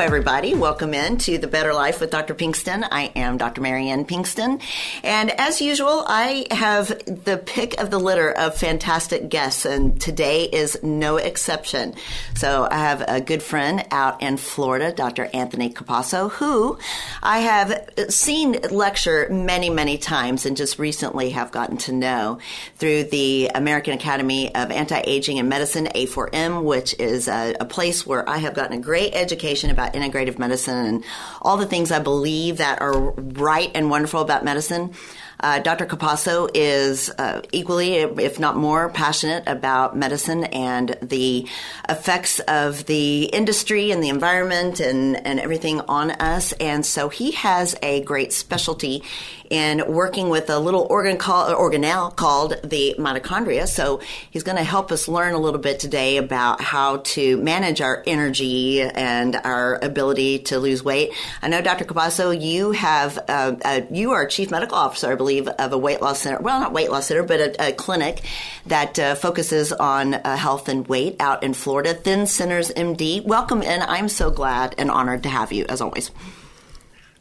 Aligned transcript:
Everybody. 0.00 0.54
Welcome 0.54 0.94
in 0.94 1.18
to 1.18 1.38
The 1.38 1.46
Better 1.46 1.72
Life 1.72 2.00
with 2.00 2.10
Dr. 2.10 2.34
Pinkston. 2.34 2.86
I 2.90 3.12
am 3.14 3.36
Dr. 3.36 3.60
Marianne 3.60 4.04
Pinkston. 4.04 4.60
And 5.04 5.30
as 5.38 5.60
usual, 5.60 6.04
I 6.06 6.46
have 6.50 6.88
the 7.06 7.36
pick 7.44 7.80
of 7.80 7.90
the 7.90 7.98
litter 7.98 8.30
of 8.30 8.56
fantastic 8.56 9.28
guests, 9.28 9.64
and 9.64 10.00
today 10.00 10.44
is 10.44 10.82
no 10.82 11.16
exception. 11.16 11.94
So 12.34 12.66
I 12.70 12.78
have 12.78 13.04
a 13.06 13.20
good 13.20 13.42
friend 13.42 13.84
out 13.90 14.22
in 14.22 14.36
Florida, 14.36 14.92
Dr. 14.92 15.28
Anthony 15.34 15.70
Capasso, 15.70 16.30
who 16.30 16.78
I 17.22 17.40
have 17.40 17.88
seen 18.08 18.58
lecture 18.70 19.28
many, 19.30 19.68
many 19.68 19.98
times 19.98 20.46
and 20.46 20.56
just 20.56 20.78
recently 20.78 21.30
have 21.30 21.52
gotten 21.52 21.76
to 21.78 21.92
know 21.92 22.38
through 22.76 23.04
the 23.04 23.50
American 23.54 23.94
Academy 23.94 24.54
of 24.54 24.70
Anti-Aging 24.70 25.38
and 25.38 25.48
Medicine, 25.48 25.88
A4M, 25.94 26.62
which 26.62 26.98
is 26.98 27.28
a, 27.28 27.54
a 27.60 27.64
place 27.64 28.06
where 28.06 28.26
I 28.28 28.38
have 28.38 28.54
gotten 28.54 28.78
a 28.78 28.80
great 28.80 29.14
education 29.14 29.58
information 29.58 29.70
integrative 29.94 30.38
medicine 30.38 30.86
and 30.86 31.04
all 31.42 31.56
the 31.56 31.66
things 31.66 31.90
I 31.90 31.98
believe 31.98 32.58
that 32.58 32.80
are 32.80 33.10
right 33.12 33.70
and 33.74 33.90
wonderful 33.90 34.20
about 34.20 34.44
medicine. 34.44 34.94
Uh, 35.40 35.60
Dr. 35.60 35.86
Capasso 35.86 36.50
is 36.52 37.10
uh, 37.10 37.42
equally, 37.52 37.94
if 37.94 38.40
not 38.40 38.56
more, 38.56 38.88
passionate 38.88 39.44
about 39.46 39.96
medicine 39.96 40.44
and 40.44 40.96
the 41.00 41.46
effects 41.88 42.40
of 42.40 42.84
the 42.86 43.24
industry 43.24 43.92
and 43.92 44.02
the 44.02 44.08
environment 44.08 44.80
and, 44.80 45.24
and 45.24 45.38
everything 45.38 45.80
on 45.82 46.10
us. 46.10 46.52
And 46.52 46.84
so 46.84 47.08
he 47.08 47.32
has 47.32 47.76
a 47.82 48.02
great 48.02 48.32
specialty 48.32 49.04
in 49.50 49.84
working 49.86 50.28
with 50.28 50.50
a 50.50 50.58
little 50.58 50.86
organ 50.90 51.16
call, 51.16 51.54
organelle 51.54 52.14
called 52.14 52.60
the 52.64 52.94
mitochondria. 52.98 53.66
So 53.66 54.00
he's 54.30 54.42
going 54.42 54.58
to 54.58 54.64
help 54.64 54.90
us 54.92 55.08
learn 55.08 55.34
a 55.34 55.38
little 55.38 55.60
bit 55.60 55.80
today 55.80 56.16
about 56.16 56.60
how 56.60 56.98
to 56.98 57.36
manage 57.38 57.80
our 57.80 58.02
energy 58.06 58.82
and 58.82 59.36
our 59.36 59.76
ability 59.82 60.40
to 60.40 60.58
lose 60.58 60.82
weight. 60.82 61.12
I 61.42 61.48
know, 61.48 61.62
Dr. 61.62 61.84
Capasso, 61.84 62.38
you 62.38 62.72
have 62.72 63.18
uh, 63.28 63.56
uh, 63.64 63.80
you 63.90 64.12
are 64.12 64.26
chief 64.26 64.50
medical 64.50 64.76
officer, 64.76 65.12
I 65.12 65.14
believe 65.14 65.28
believe, 65.28 65.48
of 65.58 65.72
a 65.72 65.78
weight 65.78 66.00
loss 66.00 66.22
center. 66.22 66.38
Well, 66.40 66.60
not 66.60 66.72
weight 66.72 66.90
loss 66.90 67.06
center, 67.06 67.22
but 67.22 67.40
a, 67.40 67.68
a 67.68 67.72
clinic 67.72 68.22
that 68.66 68.98
uh, 68.98 69.14
focuses 69.14 69.72
on 69.72 70.14
uh, 70.14 70.36
health 70.36 70.68
and 70.68 70.86
weight 70.88 71.16
out 71.20 71.42
in 71.42 71.54
Florida. 71.54 71.94
Thin 71.94 72.26
Centers 72.26 72.70
MD. 72.70 73.22
Welcome, 73.24 73.62
and 73.62 73.82
I'm 73.82 74.08
so 74.08 74.30
glad 74.30 74.74
and 74.78 74.90
honored 74.90 75.22
to 75.24 75.28
have 75.28 75.52
you, 75.52 75.66
as 75.68 75.80
always. 75.80 76.10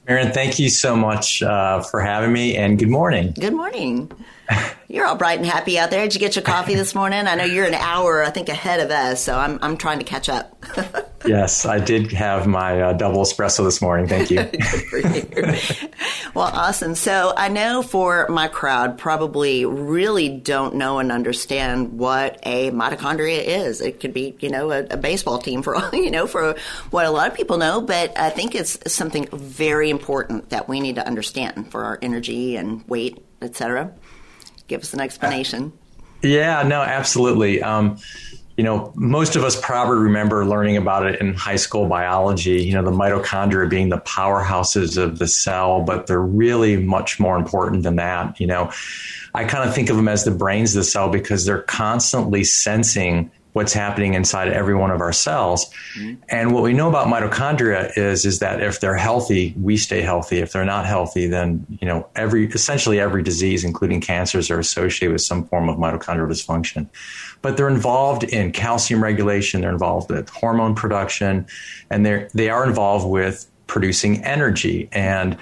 Aaron, 0.08 0.32
thank 0.32 0.58
you 0.58 0.70
so 0.70 0.96
much 0.96 1.44
uh, 1.44 1.82
for 1.82 2.00
having 2.00 2.32
me, 2.32 2.56
and 2.56 2.80
good 2.80 2.88
morning. 2.88 3.34
Good 3.38 3.54
morning. 3.54 4.10
You're 4.90 5.06
all 5.06 5.16
bright 5.16 5.38
and 5.38 5.46
happy 5.46 5.78
out 5.78 5.90
there. 5.92 6.04
Did 6.04 6.14
you 6.14 6.20
get 6.22 6.38
your 6.38 6.44
coffee 6.44 6.74
this 6.74 6.96
morning? 6.96 7.28
I 7.28 7.36
know 7.36 7.44
you're 7.44 7.66
an 7.66 7.74
hour, 7.74 8.24
I 8.24 8.30
think, 8.30 8.48
ahead 8.48 8.80
of 8.80 8.90
us, 8.90 9.22
so 9.22 9.38
I'm 9.38 9.60
I'm 9.62 9.76
trying 9.76 10.00
to 10.00 10.06
catch 10.06 10.30
up. 10.30 10.66
yes, 11.26 11.66
I 11.66 11.80
did 11.80 12.14
have 12.14 12.48
my 12.48 12.82
uh, 12.82 12.94
double 12.94 13.22
espresso 13.22 13.66
this 13.66 13.82
morning. 13.82 14.08
Thank 14.08 14.32
you. 14.32 14.50
you. 14.94 15.90
well, 16.34 16.50
awesome. 16.54 16.96
So 16.96 17.34
I 17.36 17.50
know 17.50 17.82
for 17.82 18.28
my 18.30 18.48
crowd, 18.48 18.98
probably 18.98 19.66
really 19.66 20.30
don't 20.30 20.76
know 20.76 21.00
and 21.00 21.12
understand 21.12 22.00
what 22.00 22.40
a 22.44 22.72
mitochondria 22.72 23.44
is. 23.44 23.82
It 23.82 24.00
could 24.00 24.14
be, 24.14 24.38
you 24.40 24.50
know, 24.50 24.72
a, 24.72 24.86
a 24.86 24.98
baseball 24.98 25.40
team 25.40 25.64
for 25.64 25.76
all 25.76 25.90
you 25.94 26.12
know 26.12 26.28
for 26.28 26.56
what 26.92 27.06
a 27.06 27.12
lot 27.12 27.30
of 27.30 27.36
people 27.36 27.58
know, 27.58 27.82
but 27.82 28.18
I 28.18 28.30
think 28.30 28.56
it's 28.56 28.80
something 28.92 29.28
very 29.34 29.90
important 29.90 30.52
that 30.52 30.70
we 30.70 30.80
need 30.80 30.96
to 30.96 31.06
understand 31.06 31.72
for 31.72 31.84
our 31.84 32.00
energy 32.02 32.56
and 32.56 32.88
weight, 32.88 33.22
etc 33.42 33.94
give 34.68 34.82
us 34.82 34.94
an 34.94 35.02
explanation. 35.02 35.74
Yeah, 36.22 36.64
no, 36.64 36.82
absolutely. 36.82 37.62
Um, 37.62 37.98
you 38.58 38.64
know, 38.64 38.92
most 38.96 39.36
of 39.36 39.44
us 39.44 39.60
probably 39.60 39.98
remember 39.98 40.44
learning 40.44 40.78
about 40.78 41.06
it 41.06 41.22
in 41.22 41.36
high 41.36 41.58
school 41.58 41.88
biology, 41.88 42.64
you 42.64 42.74
know, 42.74 42.84
the 42.84 42.92
mitochondria 42.92 43.70
being 43.70 43.90
the 43.90 44.00
powerhouses 44.00 44.98
of 44.98 45.20
the 45.20 45.28
cell, 45.28 45.84
but 45.84 46.08
they're 46.08 46.20
really 46.20 46.76
much 46.76 47.20
more 47.20 47.38
important 47.38 47.84
than 47.84 47.98
that. 47.98 48.40
You 48.40 48.48
know, 48.48 48.72
I 49.36 49.46
kind 49.46 49.68
of 49.68 49.76
think 49.76 49.92
of 49.92 49.96
them 49.96 50.08
as 50.08 50.24
the 50.24 50.32
brains 50.32 50.76
of 50.76 50.80
the 50.80 50.86
cell 50.86 51.08
because 51.08 51.46
they're 51.46 51.62
constantly 51.62 52.44
sensing 52.44 53.30
what's 53.58 53.74
happening 53.74 54.14
inside 54.14 54.48
every 54.50 54.76
one 54.76 54.92
of 54.92 55.02
our 55.02 55.12
cells. 55.12 55.66
Mm-hmm. 55.98 56.22
And 56.30 56.54
what 56.54 56.62
we 56.62 56.74
know 56.74 56.88
about 56.88 57.08
mitochondria 57.08 57.92
is 57.98 58.24
is 58.24 58.38
that 58.40 58.62
if 58.62 58.80
they're 58.80 58.96
healthy, 58.96 59.56
we 59.60 59.78
stay 59.78 60.02
healthy. 60.02 60.38
If 60.38 60.54
they're 60.54 60.64
not 60.64 60.86
healthy, 60.86 61.28
then 61.28 61.66
you 61.82 61.88
know 61.88 62.08
every 62.16 62.46
essentially 62.48 63.00
every 63.00 63.24
disease, 63.24 63.64
including 63.64 64.00
cancers, 64.00 64.52
are 64.52 64.60
associated 64.60 65.12
with 65.12 65.22
some 65.22 65.46
form 65.48 65.70
of 65.70 65.78
mitochondrial 65.78 66.30
dysfunction. 66.30 66.88
But 67.42 67.58
they're 67.58 67.68
involved 67.68 68.24
in 68.24 68.52
calcium 68.52 69.04
regulation. 69.04 69.62
They're 69.62 69.72
involved 69.72 70.12
with 70.12 70.30
hormone 70.30 70.76
production, 70.76 71.48
and 71.90 72.06
they 72.06 72.28
they 72.36 72.50
are 72.50 72.64
involved 72.64 73.08
with 73.08 73.50
producing 73.66 74.24
energy 74.24 74.88
and 74.94 75.38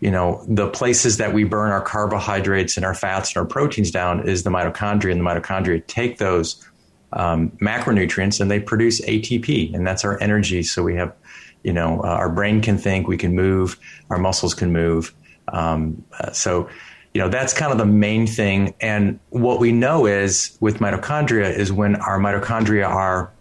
you 0.00 0.10
know, 0.10 0.42
the 0.48 0.68
places 0.68 1.18
that 1.18 1.34
we 1.34 1.44
burn 1.44 1.72
our 1.72 1.82
carbohydrates 1.82 2.76
and 2.76 2.86
our 2.86 2.94
fats 2.94 3.34
and 3.34 3.36
our 3.36 3.46
proteins 3.46 3.90
down 3.90 4.26
is 4.26 4.42
the 4.42 4.50
mitochondria, 4.50 5.12
and 5.12 5.20
the 5.20 5.24
mitochondria 5.24 5.86
take 5.86 6.16
those 6.16 6.66
um, 7.12 7.50
macronutrients 7.60 8.40
and 8.40 8.50
they 8.50 8.60
produce 8.60 9.00
ATP, 9.00 9.74
and 9.74 9.86
that's 9.86 10.04
our 10.04 10.20
energy. 10.22 10.62
So 10.62 10.82
we 10.82 10.94
have, 10.96 11.14
you 11.62 11.72
know, 11.72 12.00
uh, 12.00 12.08
our 12.08 12.30
brain 12.30 12.60
can 12.60 12.78
think, 12.78 13.08
we 13.08 13.16
can 13.16 13.34
move, 13.34 13.78
our 14.10 14.18
muscles 14.18 14.54
can 14.54 14.72
move. 14.72 15.14
Um, 15.48 16.04
uh, 16.18 16.32
so, 16.32 16.68
you 17.14 17.20
know, 17.20 17.28
that's 17.28 17.52
kind 17.52 17.72
of 17.72 17.78
the 17.78 17.86
main 17.86 18.26
thing. 18.26 18.74
And 18.80 19.18
what 19.30 19.58
we 19.58 19.72
know 19.72 20.06
is 20.06 20.56
with 20.60 20.78
mitochondria 20.78 21.52
is 21.52 21.72
when 21.72 21.96
our 21.96 22.18
mitochondria 22.18 22.86
are 22.86 23.32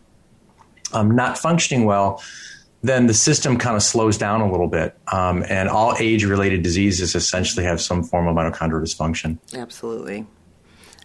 um, 0.94 1.12
not 1.12 1.38
functioning 1.38 1.86
well, 1.86 2.24
then 2.81 3.07
the 3.07 3.13
system 3.13 3.57
kind 3.57 3.75
of 3.75 3.84
slows 3.84 4.18
down 4.18 4.41
a 4.41 4.50
little 4.50 4.68
bit. 4.68 4.97
Um, 5.12 5.44
and 5.50 5.69
all 5.69 5.96
age 6.00 6.24
related 6.24 6.63
diseases 6.63 7.13
essentially 7.13 7.66
have 7.66 7.81
some 7.81 8.03
form 8.03 8.28
of 8.28 8.36
mitochondrial 8.36 8.81
dysfunction. 8.81 9.38
Absolutely. 9.53 10.25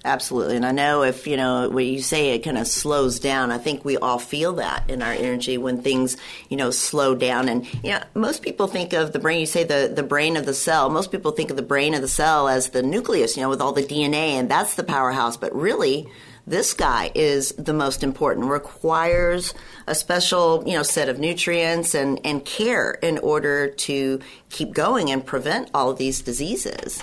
Absolutely. 0.07 0.57
And 0.57 0.67
I 0.67 0.73
know 0.73 1.03
if, 1.03 1.27
you 1.27 1.39
know, 1.39 1.71
what 1.71 1.87
you 1.87 2.03
say 2.03 2.35
it 2.35 2.41
kind 2.41 2.59
of 2.59 2.67
slows 2.67 3.19
down, 3.19 3.51
I 3.51 3.57
think 3.57 3.87
we 3.87 3.97
all 3.97 4.19
feel 4.19 4.53
that 4.55 4.91
in 4.91 5.01
our 5.01 5.13
energy 5.13 5.57
when 5.57 5.81
things, 5.81 6.19
you 6.51 6.59
know, 6.59 6.71
slow 6.71 7.15
down. 7.15 7.49
And, 7.49 7.67
you 7.83 7.93
know, 7.93 8.03
most 8.13 8.43
people 8.43 8.67
think 8.67 8.93
of 8.93 9.15
the 9.15 9.19
brain, 9.19 9.41
you 9.41 9.47
say 9.47 9.65
the, 9.65 9.91
the 9.95 10.03
brain 10.03 10.37
of 10.37 10.45
the 10.45 10.53
cell. 10.53 10.91
Most 10.91 11.11
people 11.11 11.31
think 11.33 11.49
of 11.49 11.57
the 11.57 11.63
brain 11.63 11.95
of 11.95 12.03
the 12.03 12.09
cell 12.09 12.49
as 12.49 12.69
the 12.69 12.83
nucleus, 12.83 13.35
you 13.35 13.43
know, 13.43 13.49
with 13.49 13.63
all 13.63 13.73
the 13.73 13.83
DNA, 13.83 14.33
and 14.33 14.51
that's 14.51 14.75
the 14.75 14.85
powerhouse. 14.85 15.39
But 15.39 15.55
really, 15.55 16.07
this 16.47 16.75
guy 16.75 17.11
is 17.15 17.53
the 17.53 17.73
most 17.73 18.03
important 18.03 18.51
requires 18.51 19.55
a 19.87 19.95
special 19.95 20.63
you 20.67 20.75
know 20.75 20.83
set 20.83 21.09
of 21.09 21.19
nutrients 21.19 21.95
and, 21.95 22.21
and 22.27 22.45
care 22.45 22.91
in 22.91 23.17
order 23.19 23.69
to 23.69 24.21
keep 24.51 24.75
going 24.75 25.11
and 25.11 25.25
prevent 25.25 25.71
all 25.73 25.89
of 25.89 25.97
these 25.97 26.21
diseases 26.21 27.03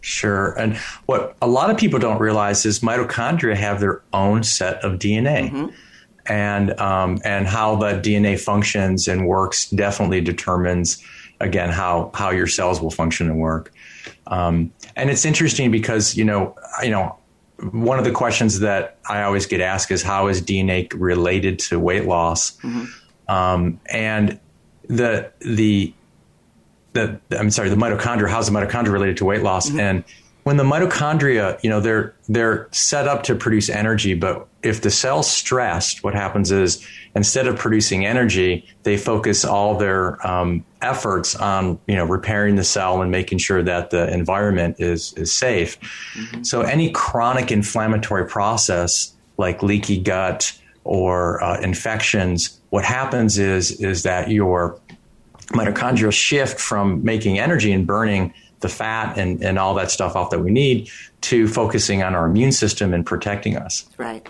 Sure. 0.00 0.58
And 0.58 0.76
what 1.06 1.36
a 1.42 1.46
lot 1.46 1.70
of 1.70 1.76
people 1.76 1.98
don't 1.98 2.20
realize 2.20 2.64
is 2.64 2.80
mitochondria 2.80 3.56
have 3.56 3.80
their 3.80 4.02
own 4.12 4.42
set 4.42 4.82
of 4.84 4.98
DNA. 4.98 5.50
Mm-hmm. 5.50 5.66
And 6.26 6.78
um, 6.78 7.18
and 7.24 7.46
how 7.46 7.76
the 7.76 7.92
DNA 7.92 8.38
functions 8.38 9.08
and 9.08 9.26
works 9.26 9.68
definitely 9.70 10.20
determines 10.20 11.02
again 11.40 11.70
how 11.70 12.10
how 12.14 12.30
your 12.30 12.46
cells 12.46 12.80
will 12.80 12.90
function 12.90 13.28
and 13.28 13.40
work. 13.40 13.72
Um, 14.28 14.72
and 14.94 15.10
it's 15.10 15.24
interesting 15.24 15.70
because 15.70 16.16
you 16.16 16.24
know 16.24 16.54
you 16.82 16.90
know 16.90 17.16
one 17.72 17.98
of 17.98 18.04
the 18.04 18.12
questions 18.12 18.60
that 18.60 18.98
I 19.08 19.22
always 19.22 19.46
get 19.46 19.60
asked 19.60 19.90
is 19.90 20.02
how 20.02 20.28
is 20.28 20.40
DNA 20.40 20.92
related 20.94 21.58
to 21.60 21.80
weight 21.80 22.06
loss? 22.06 22.52
Mm-hmm. 22.58 23.32
Um, 23.32 23.80
and 23.86 24.38
the 24.88 25.32
the 25.40 25.94
the 26.92 27.20
I'm 27.30 27.50
sorry, 27.50 27.68
the 27.68 27.76
mitochondria. 27.76 28.28
How's 28.28 28.50
the 28.50 28.52
mitochondria 28.52 28.92
related 28.92 29.16
to 29.18 29.24
weight 29.24 29.42
loss? 29.42 29.68
Mm-hmm. 29.68 29.80
And 29.80 30.04
when 30.44 30.56
the 30.56 30.64
mitochondria, 30.64 31.62
you 31.62 31.70
know, 31.70 31.80
they're 31.80 32.14
they're 32.28 32.68
set 32.72 33.06
up 33.06 33.22
to 33.24 33.34
produce 33.34 33.68
energy, 33.68 34.14
but 34.14 34.46
if 34.62 34.82
the 34.82 34.90
cell's 34.90 35.30
stressed, 35.30 36.02
what 36.04 36.14
happens 36.14 36.50
is 36.50 36.86
instead 37.14 37.46
of 37.46 37.56
producing 37.56 38.04
energy, 38.04 38.66
they 38.82 38.96
focus 38.96 39.44
all 39.44 39.76
their 39.76 40.24
um, 40.26 40.64
efforts 40.82 41.34
on 41.36 41.78
you 41.86 41.96
know 41.96 42.04
repairing 42.04 42.56
the 42.56 42.64
cell 42.64 43.02
and 43.02 43.10
making 43.10 43.38
sure 43.38 43.62
that 43.62 43.90
the 43.90 44.12
environment 44.12 44.76
is 44.78 45.12
is 45.14 45.32
safe. 45.32 45.78
Mm-hmm. 46.14 46.42
So 46.42 46.62
any 46.62 46.90
chronic 46.90 47.50
inflammatory 47.50 48.26
process 48.26 49.14
like 49.36 49.62
leaky 49.62 49.98
gut 49.98 50.56
or 50.84 51.42
uh, 51.42 51.60
infections, 51.60 52.60
what 52.70 52.84
happens 52.84 53.38
is 53.38 53.80
is 53.80 54.02
that 54.04 54.30
your 54.30 54.80
mitochondria 55.50 56.12
shift 56.12 56.60
from 56.60 57.04
making 57.04 57.38
energy 57.38 57.72
and 57.72 57.86
burning 57.86 58.32
the 58.60 58.68
fat 58.68 59.18
and, 59.18 59.42
and 59.42 59.58
all 59.58 59.74
that 59.74 59.90
stuff 59.90 60.16
off 60.16 60.30
that 60.30 60.40
we 60.40 60.50
need 60.50 60.90
to 61.22 61.48
focusing 61.48 62.02
on 62.02 62.14
our 62.14 62.26
immune 62.26 62.52
system 62.52 62.94
and 62.94 63.04
protecting 63.06 63.56
us. 63.56 63.86
Right. 63.96 64.26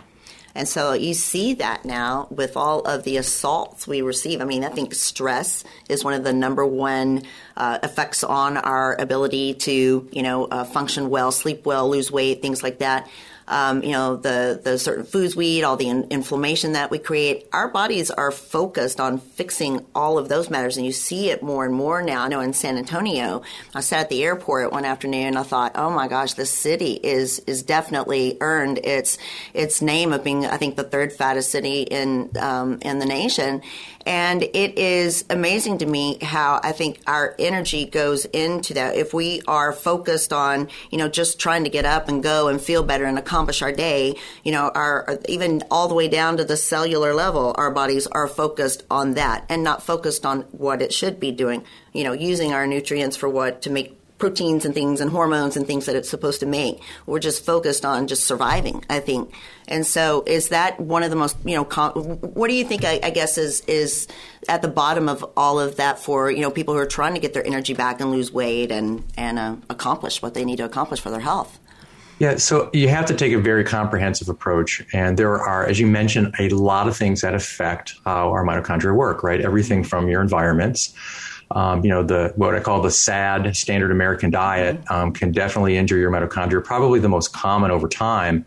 And 0.55 0.67
so 0.69 0.93
you 0.95 1.15
see 1.15 1.55
that 1.55 1.85
now 1.85 2.27
with 2.31 2.57
all 2.57 2.81
of 2.81 3.05
the 3.05 3.17
assaults 3.19 3.87
we 3.87 4.03
receive. 4.03 4.41
I 4.41 4.45
mean, 4.45 4.65
I 4.65 4.69
think 4.69 4.95
stress 4.95 5.65
is 5.89 6.03
one 6.03 6.15
of 6.15 6.25
the 6.25 6.33
number 6.33 6.67
one 6.67 7.23
uh, 7.57 7.79
effects 7.83 8.25
on 8.25 8.57
our 8.57 9.01
ability 9.01 9.55
to, 9.55 10.09
you 10.11 10.23
know, 10.23 10.47
uh, 10.47 10.65
function 10.65 11.09
well, 11.09 11.31
sleep 11.31 11.65
well, 11.67 11.89
lose 11.89 12.11
weight, 12.11 12.43
things 12.43 12.63
like 12.63 12.79
that 12.79 13.09
um, 13.50 13.82
you 13.82 13.91
know, 13.91 14.17
the, 14.17 14.61
the 14.62 14.79
certain 14.79 15.05
foods 15.05 15.35
we 15.35 15.47
eat, 15.47 15.64
all 15.64 15.76
the 15.76 15.88
in- 15.88 16.06
inflammation 16.11 16.73
that 16.73 16.91
we 16.91 16.99
create, 16.99 17.49
our 17.52 17.69
bodies 17.69 18.11
are 18.11 18.31
focused 18.31 19.00
on 19.00 19.19
fixing 19.19 19.85
all 19.94 20.19
of 20.19 20.29
those 20.29 20.49
matters. 20.49 20.76
And 20.76 20.87
you 20.87 20.93
see 20.93 21.31
it 21.31 21.43
more 21.43 21.67
and 21.67 21.75
more 21.75 22.00
now. 22.00 22.23
I 22.23 22.29
know 22.29 22.41
in 22.41 22.52
San 22.52 22.79
Antonio, 22.79 23.43
I 23.75 23.81
sat 23.81 24.00
at 24.00 24.08
the 24.08 24.23
airport 24.23 24.73
one 24.73 24.85
afternoon. 24.85 25.26
And 25.26 25.38
I 25.38 25.43
thought, 25.43 25.73
oh 25.75 25.91
my 25.91 26.06
gosh, 26.06 26.35
this 26.35 26.50
city 26.50 26.93
is, 26.93 27.41
is 27.41 27.62
definitely 27.64 28.38
earned 28.41 28.79
its, 28.79 29.19
its 29.52 29.82
name 29.82 30.12
of 30.12 30.23
being, 30.23 30.47
I 30.47 30.56
think, 30.56 30.76
the 30.76 30.85
third 30.85 31.12
fattest 31.12 31.50
city 31.50 31.82
in, 31.82 32.31
um, 32.38 32.79
in 32.82 33.00
the 33.00 33.06
nation. 33.06 33.62
And 34.06 34.43
it 34.43 34.79
is 34.79 35.26
amazing 35.29 35.79
to 35.79 35.87
me 35.87 36.19
how 36.23 36.61
I 36.62 36.73
think 36.73 37.00
our 37.06 37.35
energy 37.38 37.85
goes 37.85 38.25
into 38.25 38.75
that. 38.75 38.97
If 38.97 39.12
we 39.12 39.43
are 39.47 39.73
focused 39.73 40.32
on, 40.32 40.69
you 40.91 40.97
know, 40.97 41.08
just 41.08 41.38
trying 41.38 41.64
to 41.64 41.70
get 41.70 41.85
up 41.85 42.08
and 42.08 42.23
go 42.23 42.49
and 42.49 42.61
feel 42.61 42.82
better 42.82 43.05
and 43.05 43.19
accomplish 43.19 43.40
our 43.63 43.73
day, 43.73 44.17
you 44.45 44.53
know, 44.53 44.71
our, 44.75 45.19
even 45.29 45.63
all 45.71 45.89
the 45.89 45.95
way 45.95 46.09
down 46.09 46.37
to 46.37 46.45
the 46.45 46.57
cellular 46.57 47.15
level, 47.15 47.55
our 47.59 47.71
bodies 47.71 48.07
are 48.07 48.29
focused 48.29 48.83
on 48.91 49.15
that 49.15 49.45
and 49.49 49.63
not 49.63 49.83
focused 49.83 50.27
on 50.27 50.43
what 50.53 50.83
it 50.83 50.93
should 50.93 51.21
be 51.21 51.33
doing, 51.33 51.65
you 51.93 52.05
know, 52.05 52.13
using 52.13 52.53
our 52.53 52.67
nutrients 52.67 53.17
for 53.17 53.29
what 53.29 53.63
to 53.63 53.71
make 53.71 54.01
proteins 54.21 54.65
and 54.65 54.75
things 54.75 55.01
and 55.01 55.11
hormones 55.11 55.57
and 55.57 55.67
things 55.67 55.87
that 55.87 55.97
it's 55.97 56.09
supposed 56.09 56.41
to 56.41 56.47
make. 56.47 56.81
We're 57.07 57.19
just 57.19 57.45
focused 57.45 57.85
on 57.85 58.07
just 58.07 58.25
surviving, 58.25 58.85
I 58.89 59.01
think. 59.01 59.35
And 59.67 59.87
so, 59.87 60.23
is 60.27 60.49
that 60.49 60.79
one 60.79 61.03
of 61.03 61.11
the 61.11 61.17
most, 61.17 61.37
you 61.45 61.57
know, 61.57 61.65
com- 61.65 61.93
what 61.93 62.49
do 62.49 62.55
you 62.55 62.65
think? 62.65 62.85
I, 62.85 63.01
I, 63.03 63.11
guess 63.11 63.39
is 63.39 63.63
is 63.63 64.09
at 64.49 64.63
the 64.63 64.69
bottom 64.69 65.09
of 65.09 65.25
all 65.37 65.61
of 65.61 65.77
that 65.77 66.01
for 66.01 66.29
you 66.31 66.41
know 66.41 66.51
people 66.51 66.75
who 66.75 66.81
are 66.81 66.87
trying 66.87 67.15
to 67.15 67.21
get 67.21 67.35
their 67.35 67.47
energy 67.47 67.73
back 67.73 68.01
and 68.01 68.11
lose 68.11 68.33
weight 68.33 68.73
and 68.73 69.05
and 69.17 69.39
uh, 69.39 69.57
accomplish 69.69 70.23
what 70.23 70.35
they 70.35 70.45
need 70.45 70.57
to 70.57 70.65
accomplish 70.65 71.01
for 71.01 71.11
their 71.11 71.21
health. 71.21 71.60
Yeah, 72.21 72.37
so 72.37 72.71
you 72.73 72.89
have 72.89 73.07
to 73.07 73.15
take 73.15 73.33
a 73.33 73.41
very 73.41 73.65
comprehensive 73.65 74.29
approach. 74.29 74.87
And 74.93 75.19
there 75.19 75.41
are, 75.41 75.67
as 75.67 75.81
you 75.81 75.87
mentioned, 75.87 76.35
a 76.39 76.51
lot 76.51 76.87
of 76.87 76.97
things 76.97 77.23
that 77.23 77.35
affect 77.35 77.95
how 78.05 78.31
our 78.31 78.45
mitochondria 78.45 78.95
work, 78.95 79.25
right? 79.25 79.41
Everything 79.41 79.83
from 79.83 80.09
your 80.09 80.21
environments 80.21 80.95
um, 81.53 81.85
you 81.85 81.91
know, 81.91 82.03
the 82.03 82.33
what 82.37 82.55
I 82.55 82.61
call 82.61 82.81
the 82.81 82.91
SAD 82.91 83.57
standard 83.57 83.91
American 83.91 84.31
diet 84.31 84.81
mm-hmm. 84.83 84.95
um, 84.95 85.13
can 85.13 85.33
definitely 85.33 85.77
injure 85.77 85.99
your 85.99 86.11
mitochondria. 86.11 86.65
Probably 86.65 87.01
the 87.01 87.09
most 87.09 87.33
common 87.33 87.71
over 87.71 87.89
time, 87.89 88.47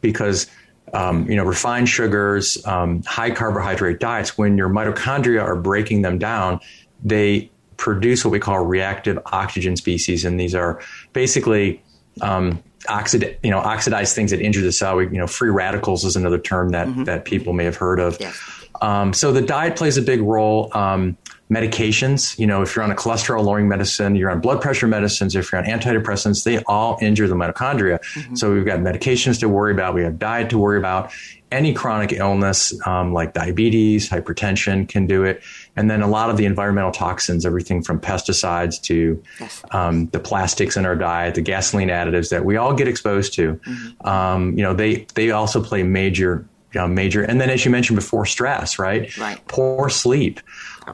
because 0.00 0.46
um, 0.92 1.30
you 1.30 1.36
know 1.36 1.44
refined 1.44 1.88
sugars, 1.88 2.64
um, 2.66 3.02
high 3.04 3.30
carbohydrate 3.30 4.00
diets. 4.00 4.36
When 4.36 4.56
your 4.56 4.68
mitochondria 4.68 5.42
are 5.42 5.56
breaking 5.56 6.02
them 6.02 6.18
down, 6.18 6.60
they 7.04 7.50
produce 7.76 8.24
what 8.24 8.32
we 8.32 8.40
call 8.40 8.64
reactive 8.64 9.18
oxygen 9.26 9.76
species, 9.76 10.24
and 10.24 10.38
these 10.38 10.54
are 10.54 10.80
basically 11.12 11.82
um, 12.20 12.60
oxid, 12.88 13.38
you 13.42 13.50
know, 13.50 13.58
oxidized 13.58 14.14
things 14.14 14.30
that 14.30 14.40
injure 14.40 14.62
the 14.62 14.72
cell. 14.72 14.96
We, 14.96 15.04
you 15.04 15.18
know, 15.18 15.26
free 15.26 15.50
radicals 15.50 16.04
is 16.04 16.16
another 16.16 16.38
term 16.38 16.70
that 16.70 16.88
mm-hmm. 16.88 17.04
that 17.04 17.24
people 17.24 17.52
may 17.52 17.64
have 17.64 17.76
heard 17.76 18.00
of. 18.00 18.18
Yes. 18.20 18.38
Um, 18.80 19.12
so 19.12 19.32
the 19.32 19.42
diet 19.42 19.76
plays 19.76 19.96
a 19.96 20.02
big 20.02 20.20
role. 20.20 20.70
Um, 20.76 21.16
medications. 21.50 22.38
You 22.38 22.46
know, 22.46 22.62
if 22.62 22.74
you're 22.74 22.84
on 22.84 22.90
a 22.90 22.94
cholesterol 22.94 23.44
lowering 23.44 23.68
medicine, 23.68 24.14
you're 24.14 24.30
on 24.30 24.40
blood 24.40 24.62
pressure 24.62 24.86
medicines, 24.86 25.34
if 25.34 25.50
you're 25.50 25.60
on 25.60 25.66
antidepressants, 25.66 26.44
they 26.44 26.62
all 26.64 26.96
injure 27.02 27.26
the 27.26 27.34
mitochondria. 27.34 27.98
Mm-hmm. 27.98 28.36
So 28.36 28.52
we've 28.54 28.64
got 28.64 28.78
medications 28.78 29.40
to 29.40 29.48
worry 29.48 29.72
about. 29.72 29.94
We 29.94 30.04
have 30.04 30.18
diet 30.18 30.50
to 30.50 30.58
worry 30.58 30.78
about. 30.78 31.12
Any 31.50 31.74
chronic 31.74 32.12
illness 32.12 32.72
um, 32.86 33.12
like 33.12 33.34
diabetes, 33.34 34.08
hypertension 34.08 34.88
can 34.88 35.08
do 35.08 35.24
it. 35.24 35.42
And 35.74 35.90
then 35.90 36.00
a 36.00 36.06
lot 36.06 36.30
of 36.30 36.36
the 36.36 36.44
environmental 36.44 36.92
toxins, 36.92 37.44
everything 37.44 37.82
from 37.82 38.00
pesticides 38.00 38.80
to 38.82 39.20
yes. 39.40 39.64
um, 39.72 40.06
the 40.06 40.20
plastics 40.20 40.76
in 40.76 40.86
our 40.86 40.94
diet, 40.94 41.34
the 41.34 41.40
gasoline 41.40 41.88
additives 41.88 42.30
that 42.30 42.44
we 42.44 42.56
all 42.56 42.72
get 42.72 42.86
exposed 42.86 43.34
to. 43.34 43.54
Mm-hmm. 43.54 44.06
Um, 44.06 44.56
you 44.56 44.62
know, 44.62 44.74
they, 44.74 45.06
they 45.14 45.32
also 45.32 45.60
play 45.60 45.82
major 45.82 46.46
you 46.72 46.80
know, 46.80 46.86
major. 46.86 47.22
And 47.22 47.40
then, 47.40 47.50
as 47.50 47.64
you 47.64 47.70
mentioned 47.70 47.96
before, 47.96 48.26
stress, 48.26 48.78
right? 48.78 49.16
Right. 49.16 49.40
Poor 49.48 49.88
sleep. 49.88 50.40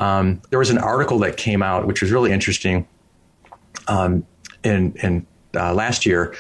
Um, 0.01 0.43
there 0.51 0.59
was 0.59 0.71
an 0.71 0.79
article 0.79 1.19
that 1.21 1.37
came 1.37 1.63
out, 1.63 1.87
which 1.87 2.01
was 2.03 2.11
really 2.11 2.33
interesting, 2.33 2.87
um, 3.89 4.27
in 4.65 4.95
in 5.03 5.27
uh, 5.55 5.75
last 5.75 6.07
year, 6.07 6.35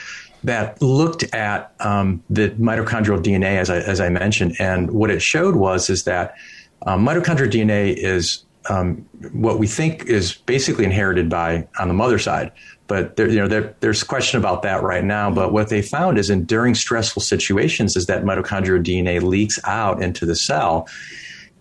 that 0.44 0.80
looked 0.80 1.22
at 1.34 1.74
um, 1.80 2.22
the 2.30 2.50
mitochondrial 2.50 3.22
DNA, 3.22 3.58
as 3.58 3.70
I 3.70 3.78
as 3.78 4.00
I 4.00 4.08
mentioned, 4.08 4.56
and 4.58 4.90
what 4.90 5.10
it 5.10 5.20
showed 5.20 5.56
was 5.56 5.90
is 5.90 6.04
that 6.04 6.34
um, 6.86 7.04
mitochondrial 7.04 7.50
DNA 7.50 7.94
is 7.94 8.44
um, 8.68 9.06
what 9.32 9.58
we 9.58 9.66
think 9.66 10.06
is 10.06 10.34
basically 10.34 10.84
inherited 10.84 11.28
by 11.28 11.66
on 11.78 11.88
the 11.88 11.94
mother 11.94 12.18
side. 12.18 12.52
But 12.88 13.16
there, 13.16 13.28
you 13.28 13.36
know, 13.36 13.48
there, 13.48 13.74
there's 13.80 14.04
question 14.04 14.38
about 14.38 14.62
that 14.62 14.82
right 14.82 15.04
now. 15.04 15.30
But 15.30 15.52
what 15.52 15.68
they 15.68 15.82
found 15.82 16.18
is, 16.18 16.30
in 16.30 16.44
during 16.44 16.74
stressful 16.74 17.22
situations, 17.22 17.96
is 17.96 18.06
that 18.06 18.24
mitochondrial 18.24 18.84
DNA 18.84 19.22
leaks 19.22 19.58
out 19.64 20.02
into 20.02 20.24
the 20.24 20.36
cell, 20.36 20.88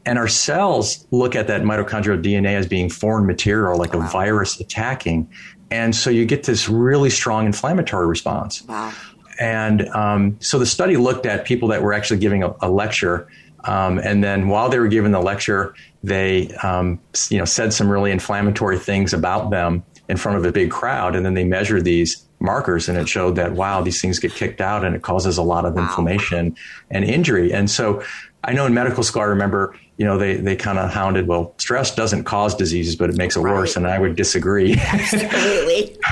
and 0.05 0.19
our 0.19 0.27
cells 0.27 1.07
look 1.11 1.35
at 1.35 1.47
that 1.47 1.61
mitochondrial 1.61 2.21
DNA 2.21 2.55
as 2.55 2.67
being 2.67 2.89
foreign 2.89 3.25
material, 3.25 3.77
like 3.77 3.93
wow. 3.93 4.05
a 4.05 4.09
virus 4.09 4.59
attacking. 4.59 5.27
And 5.71 5.95
so 5.95 6.09
you 6.11 6.25
get 6.25 6.43
this 6.43 6.69
really 6.69 7.09
strong 7.09 7.47
inflammatory 7.47 8.05
response. 8.05 8.63
Wow. 8.63 8.93
And 9.39 9.87
um, 9.89 10.37
so 10.39 10.59
the 10.59 10.65
study 10.65 10.95
looked 10.95 11.25
at 11.25 11.45
people 11.45 11.69
that 11.69 11.81
were 11.81 11.91
actually 11.91 12.19
giving 12.19 12.43
a, 12.43 12.55
a 12.61 12.69
lecture. 12.69 13.27
Um, 13.63 13.97
and 13.97 14.23
then 14.23 14.47
while 14.47 14.69
they 14.69 14.79
were 14.79 14.87
giving 14.87 15.11
the 15.11 15.19
lecture, 15.19 15.73
they 16.03 16.49
um, 16.61 16.99
you 17.29 17.39
know 17.39 17.45
said 17.45 17.73
some 17.73 17.89
really 17.89 18.11
inflammatory 18.11 18.77
things 18.77 19.11
about 19.11 19.49
them 19.49 19.83
in 20.07 20.17
front 20.17 20.37
of 20.37 20.45
a 20.45 20.51
big 20.51 20.71
crowd. 20.71 21.15
And 21.15 21.25
then 21.25 21.33
they 21.33 21.43
measured 21.43 21.83
these 21.83 22.25
markers 22.39 22.89
and 22.89 22.97
it 22.97 23.07
showed 23.07 23.35
that, 23.35 23.53
wow, 23.53 23.81
these 23.81 24.01
things 24.01 24.19
get 24.19 24.33
kicked 24.33 24.61
out 24.61 24.83
and 24.83 24.95
it 24.95 25.01
causes 25.01 25.37
a 25.37 25.41
lot 25.41 25.65
of 25.65 25.73
wow. 25.73 25.83
inflammation 25.83 26.55
and 26.91 27.03
injury. 27.05 27.53
And 27.53 27.69
so 27.69 28.03
I 28.43 28.53
know 28.53 28.65
in 28.67 28.73
medical 28.73 29.01
school, 29.01 29.23
I 29.23 29.25
remember, 29.25 29.75
you 29.97 30.05
know, 30.05 30.19
they, 30.19 30.35
they 30.35 30.55
kind 30.55 30.77
of 30.77 30.91
hounded, 30.91 31.27
well, 31.27 31.55
stress 31.57 31.95
doesn't 31.95 32.25
cause 32.25 32.53
diseases, 32.53 32.95
but 32.95 33.09
it 33.09 33.17
makes 33.17 33.35
it 33.35 33.39
right. 33.39 33.53
worse. 33.53 33.75
And 33.75 33.87
I 33.87 33.97
would 33.97 34.15
disagree. 34.15 34.73
Absolutely. 34.79 35.95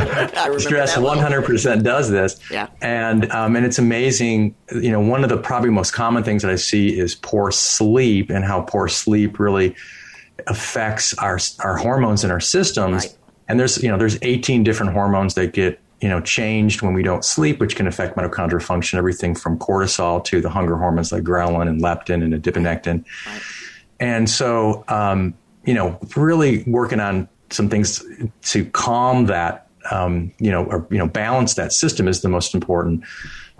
stress 0.60 0.96
100% 0.96 1.84
does 1.84 2.10
this. 2.10 2.40
Yeah. 2.50 2.70
And, 2.82 3.32
um, 3.32 3.56
and 3.56 3.66
it's 3.66 3.78
amazing. 3.78 4.56
You 4.72 4.92
know, 4.92 5.00
one 5.00 5.24
of 5.24 5.30
the 5.30 5.38
probably 5.38 5.70
most 5.70 5.92
common 5.92 6.24
things 6.24 6.42
that 6.42 6.50
I 6.50 6.56
see 6.56 6.98
is 6.98 7.14
poor 7.14 7.52
sleep 7.52 8.32
and 8.32 8.44
how 8.44 8.62
poor 8.62 8.88
sleep 8.88 9.38
really 9.38 9.76
affects 10.48 11.16
our, 11.20 11.38
our 11.60 11.78
hormones 11.78 12.24
in 12.24 12.32
our 12.32 12.40
systems. 12.40 13.06
Right. 13.06 13.18
And 13.54 13.60
there's, 13.60 13.84
you 13.84 13.88
know, 13.88 14.00
there's 14.00 14.18
18 14.24 14.64
different 14.64 14.94
hormones 14.94 15.36
that 15.36 15.54
get 15.54 15.80
you 16.02 16.10
know, 16.10 16.20
changed 16.20 16.82
when 16.82 16.96
we 16.96 17.04
don't 17.04 17.24
sleep, 17.24 17.60
which 17.60 17.76
can 17.76 17.86
affect 17.86 18.18
mitochondrial 18.18 18.64
function, 18.64 18.98
everything 18.98 19.36
from 19.36 19.60
cortisol 19.60 20.24
to 20.24 20.42
the 20.42 20.50
hunger 20.50 20.76
hormones 20.76 21.12
like 21.12 21.22
ghrelin 21.22 21.70
and 21.70 21.80
leptin 21.84 22.24
and 22.24 22.34
adiponectin. 22.34 23.06
Right. 23.28 23.42
And 24.00 24.28
so, 24.28 24.84
um, 24.88 25.36
you 25.66 25.76
know, 25.76 26.00
really 26.16 26.64
working 26.64 27.00
on 27.00 27.30
some 27.52 27.70
things 27.70 28.04
to 28.42 28.66
calm 28.72 29.28
that, 29.28 29.68
um, 29.92 30.34
you 30.40 30.50
know, 30.50 30.66
or, 30.66 30.88
you 30.90 30.98
know, 30.98 31.08
balance 31.08 31.54
that 31.54 31.72
system 31.74 32.08
is 32.08 32.22
the 32.22 32.30
most 32.30 32.56
important. 32.56 33.04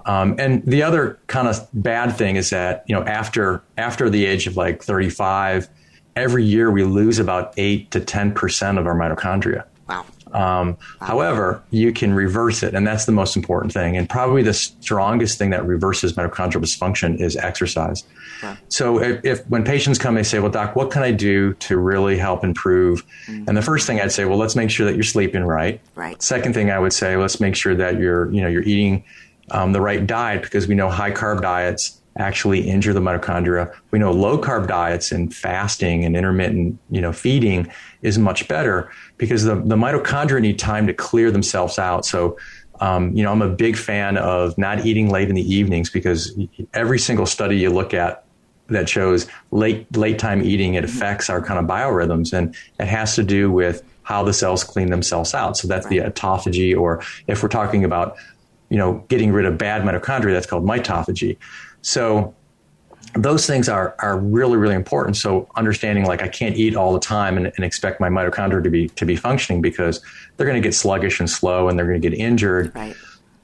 Um, 0.08 0.36
and 0.40 0.66
the 0.66 0.82
other 0.82 1.20
kind 1.28 1.48
of 1.48 1.66
bad 1.72 2.18
thing 2.18 2.36
is 2.36 2.50
that, 2.50 2.84
you 2.88 2.96
know, 2.96 3.04
after, 3.04 3.62
after 3.78 4.10
the 4.10 4.26
age 4.26 4.48
of 4.48 4.58
like 4.58 4.82
35, 4.82 5.70
every 6.16 6.44
year 6.44 6.72
we 6.72 6.84
lose 6.84 7.20
about 7.20 7.54
eight 7.58 7.92
to 7.92 8.00
10% 8.00 8.80
of 8.80 8.88
our 8.88 8.96
mitochondria. 8.96 9.66
Wow. 9.88 10.06
Um, 10.32 10.78
however, 11.00 11.62
you 11.70 11.94
can 11.94 12.14
reverse 12.14 12.64
it, 12.64 12.74
and 12.74 12.88
that's 12.88 13.06
the 13.06 13.12
most 13.12 13.36
important 13.36 13.72
thing. 13.72 13.96
And 13.96 14.10
probably 14.10 14.42
the 14.42 14.54
strongest 14.54 15.38
thing 15.38 15.52
that 15.52 15.66
reverses 15.66 16.14
mitochondrial 16.14 16.62
dysfunction 16.62 17.20
is 17.20 17.36
exercise. 17.36 18.04
So 18.68 19.02
if, 19.02 19.24
if, 19.24 19.48
when 19.48 19.64
patients 19.64 19.98
come, 19.98 20.16
they 20.16 20.24
say, 20.24 20.40
"Well, 20.40 20.52
doc, 20.52 20.76
what 20.76 20.92
can 20.92 21.04
I 21.04 21.12
do 21.12 21.54
to 21.56 21.78
really 21.78 22.18
help 22.18 22.44
improve?" 22.44 23.06
Mm-hmm. 23.28 23.46
And 23.48 23.56
the 23.56 23.62
first 23.62 23.88
thing 23.88 24.02
I'd 24.02 24.12
say, 24.12 24.26
"Well, 24.26 24.38
let's 24.38 24.56
make 24.56 24.70
sure 24.70 24.86
that 24.86 24.96
you're 24.96 25.04
sleeping 25.04 25.44
right." 25.44 25.80
Right. 25.96 26.22
Second 26.22 26.54
thing 26.54 26.72
I 26.72 26.80
would 26.80 26.94
say, 26.94 27.16
let's 27.16 27.40
make 27.40 27.56
sure 27.56 27.76
that 27.76 28.00
you're 28.00 28.32
you 28.34 28.42
know 28.42 28.48
you're 28.48 28.64
eating 28.64 29.04
um, 29.52 29.72
the 29.72 29.82
right 29.82 30.06
diet 30.06 30.42
because 30.42 30.68
we 30.68 30.76
know 30.76 30.90
high 30.90 31.12
carb 31.12 31.42
diets 31.42 32.02
actually 32.18 32.68
injure 32.68 32.94
the 32.94 33.00
mitochondria. 33.00 33.74
We 33.92 34.00
know 34.00 34.12
low 34.12 34.38
carb 34.38 34.68
diets 34.68 35.12
and 35.12 35.34
fasting 35.34 36.06
and 36.06 36.16
intermittent, 36.16 36.80
you 36.90 37.02
know, 37.02 37.12
feeding 37.12 37.72
is 38.02 38.20
much 38.20 38.48
better 38.48 38.92
because 39.18 39.44
the, 39.44 39.56
the 39.56 39.76
mitochondria 39.76 40.42
need 40.42 40.60
time 40.60 40.86
to 40.88 40.94
clear 40.94 41.32
themselves 41.32 41.80
out. 41.80 42.06
So, 42.06 42.38
um, 42.80 43.16
you 43.16 43.24
know, 43.24 43.32
I'm 43.32 43.42
a 43.42 43.50
big 43.50 43.78
fan 43.78 44.18
of 44.18 44.58
not 44.58 44.86
eating 44.86 45.10
late 45.10 45.30
in 45.30 45.36
the 45.36 45.54
evenings 45.54 45.90
because 45.90 46.38
every 46.74 47.00
single 47.00 47.26
study 47.26 47.58
you 47.58 47.70
look 47.70 47.94
at 47.94 48.26
that 48.68 48.88
shows 48.88 49.28
late 49.52 49.96
late 49.96 50.20
time 50.20 50.42
eating 50.42 50.76
it 50.76 50.84
affects 50.84 51.30
our 51.30 51.42
kind 51.42 51.60
of 51.60 51.66
biorhythms 51.66 52.32
and 52.32 52.56
it 52.80 52.88
has 52.88 53.14
to 53.16 53.24
do 53.24 53.52
with 53.52 53.84
how 54.04 54.24
the 54.24 54.34
cells 54.34 54.64
clean 54.64 54.90
themselves 54.90 55.34
out. 55.34 55.58
So 55.58 55.68
that's 55.68 55.88
the 55.88 56.00
autophagy, 56.00 56.78
or 56.78 57.02
if 57.28 57.42
we're 57.42 57.50
talking 57.50 57.84
about, 57.84 58.18
you 58.70 58.78
know, 58.78 59.04
getting 59.08 59.32
rid 59.32 59.46
of 59.46 59.58
bad 59.58 59.84
mitochondria, 59.84 60.34
that's 60.34 60.46
called 60.46 60.66
mitophagy. 60.66 61.38
So 61.84 62.34
those 63.16 63.46
things 63.46 63.70
are 63.70 63.96
are 64.00 64.18
really 64.18 64.58
really 64.58 64.74
important. 64.74 65.18
So 65.18 65.48
understanding 65.56 66.06
like 66.06 66.24
I 66.24 66.28
can't 66.28 66.56
eat 66.56 66.76
all 66.76 66.94
the 66.94 67.00
time 67.00 67.38
and, 67.38 67.52
and 67.56 67.64
expect 67.64 68.00
my 68.00 68.10
mitochondria 68.10 68.64
to 68.64 68.70
be 68.70 68.90
to 68.90 69.06
be 69.06 69.16
functioning 69.16 69.62
because 69.62 70.02
they're 70.36 70.48
going 70.48 70.62
to 70.62 70.66
get 70.68 70.74
sluggish 70.74 71.20
and 71.20 71.30
slow 71.30 71.70
and 71.70 71.78
they're 71.78 71.86
going 71.86 72.02
to 72.02 72.10
get 72.10 72.18
injured. 72.18 72.74
Right. 72.74 72.96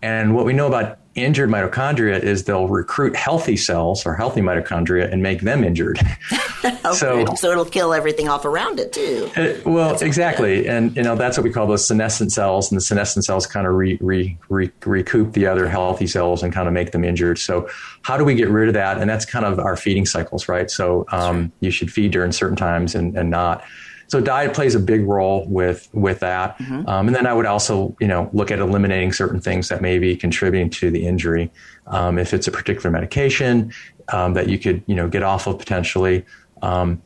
And 0.01 0.33
what 0.33 0.45
we 0.45 0.53
know 0.53 0.65
about 0.65 0.98
injured 1.15 1.49
mitochondria 1.49 2.21
is 2.21 2.43
they'll 2.43 2.67
recruit 2.67 3.15
healthy 3.15 3.57
cells 3.57 4.05
or 4.05 4.15
healthy 4.15 4.41
mitochondria 4.41 5.11
and 5.11 5.23
make 5.23 5.41
them 5.41 5.63
injured. 5.63 5.99
so, 6.93 7.25
so 7.35 7.51
it'll 7.51 7.65
kill 7.65 7.93
everything 7.93 8.29
off 8.29 8.45
around 8.45 8.79
it 8.79 8.93
too. 8.93 9.29
Uh, 9.35 9.53
well, 9.65 9.89
that's 9.89 10.01
exactly, 10.01 10.67
and 10.67 10.95
you 10.95 11.03
know 11.03 11.15
that's 11.15 11.37
what 11.37 11.43
we 11.43 11.51
call 11.51 11.67
those 11.67 11.87
senescent 11.87 12.31
cells, 12.31 12.71
and 12.71 12.77
the 12.77 12.83
senescent 12.83 13.25
cells 13.25 13.47
kind 13.47 13.65
of 13.65 13.73
re, 13.73 13.97
re, 14.01 14.37
re, 14.49 14.71
recoup 14.85 15.33
the 15.33 15.47
other 15.47 15.67
healthy 15.67 16.07
cells 16.07 16.43
and 16.43 16.53
kind 16.53 16.67
of 16.67 16.73
make 16.73 16.91
them 16.91 17.03
injured. 17.03 17.39
So, 17.39 17.69
how 18.03 18.17
do 18.17 18.23
we 18.23 18.35
get 18.35 18.49
rid 18.49 18.67
of 18.67 18.73
that? 18.75 18.99
And 18.99 19.09
that's 19.09 19.25
kind 19.25 19.45
of 19.45 19.59
our 19.59 19.75
feeding 19.75 20.05
cycles, 20.05 20.47
right? 20.47 20.69
So, 20.69 21.05
um, 21.11 21.51
you 21.59 21.71
should 21.71 21.91
feed 21.91 22.11
during 22.11 22.31
certain 22.31 22.55
times 22.57 22.95
and, 22.95 23.17
and 23.17 23.29
not. 23.29 23.63
So 24.09 24.19
diet 24.19 24.55
plays 24.55 24.73
a 24.73 24.79
big 24.79 25.05
role 25.05 25.45
with 25.47 25.87
with 25.93 26.19
that, 26.19 26.57
mm-hmm. 26.57 26.87
um, 26.89 27.07
and 27.07 27.15
then 27.15 27.27
I 27.27 27.33
would 27.33 27.45
also 27.45 27.95
you 27.99 28.07
know 28.07 28.29
look 28.33 28.49
at 28.49 28.57
eliminating 28.57 29.13
certain 29.13 29.39
things 29.39 29.69
that 29.69 29.81
may 29.81 29.99
be 29.99 30.15
contributing 30.15 30.71
to 30.71 30.89
the 30.89 31.05
injury. 31.05 31.51
Um, 31.85 32.17
if 32.17 32.33
it's 32.33 32.47
a 32.47 32.51
particular 32.51 32.89
medication 32.89 33.71
um, 34.11 34.33
that 34.33 34.49
you 34.49 34.57
could 34.57 34.83
you 34.87 34.95
know 34.95 35.07
get 35.07 35.21
off 35.21 35.45
of 35.45 35.59
potentially, 35.59 36.25
um, 36.63 37.01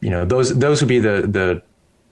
you 0.00 0.10
know 0.10 0.24
those 0.24 0.58
those 0.58 0.82
would 0.82 0.88
be 0.88 0.98
the 0.98 1.28
the 1.28 1.62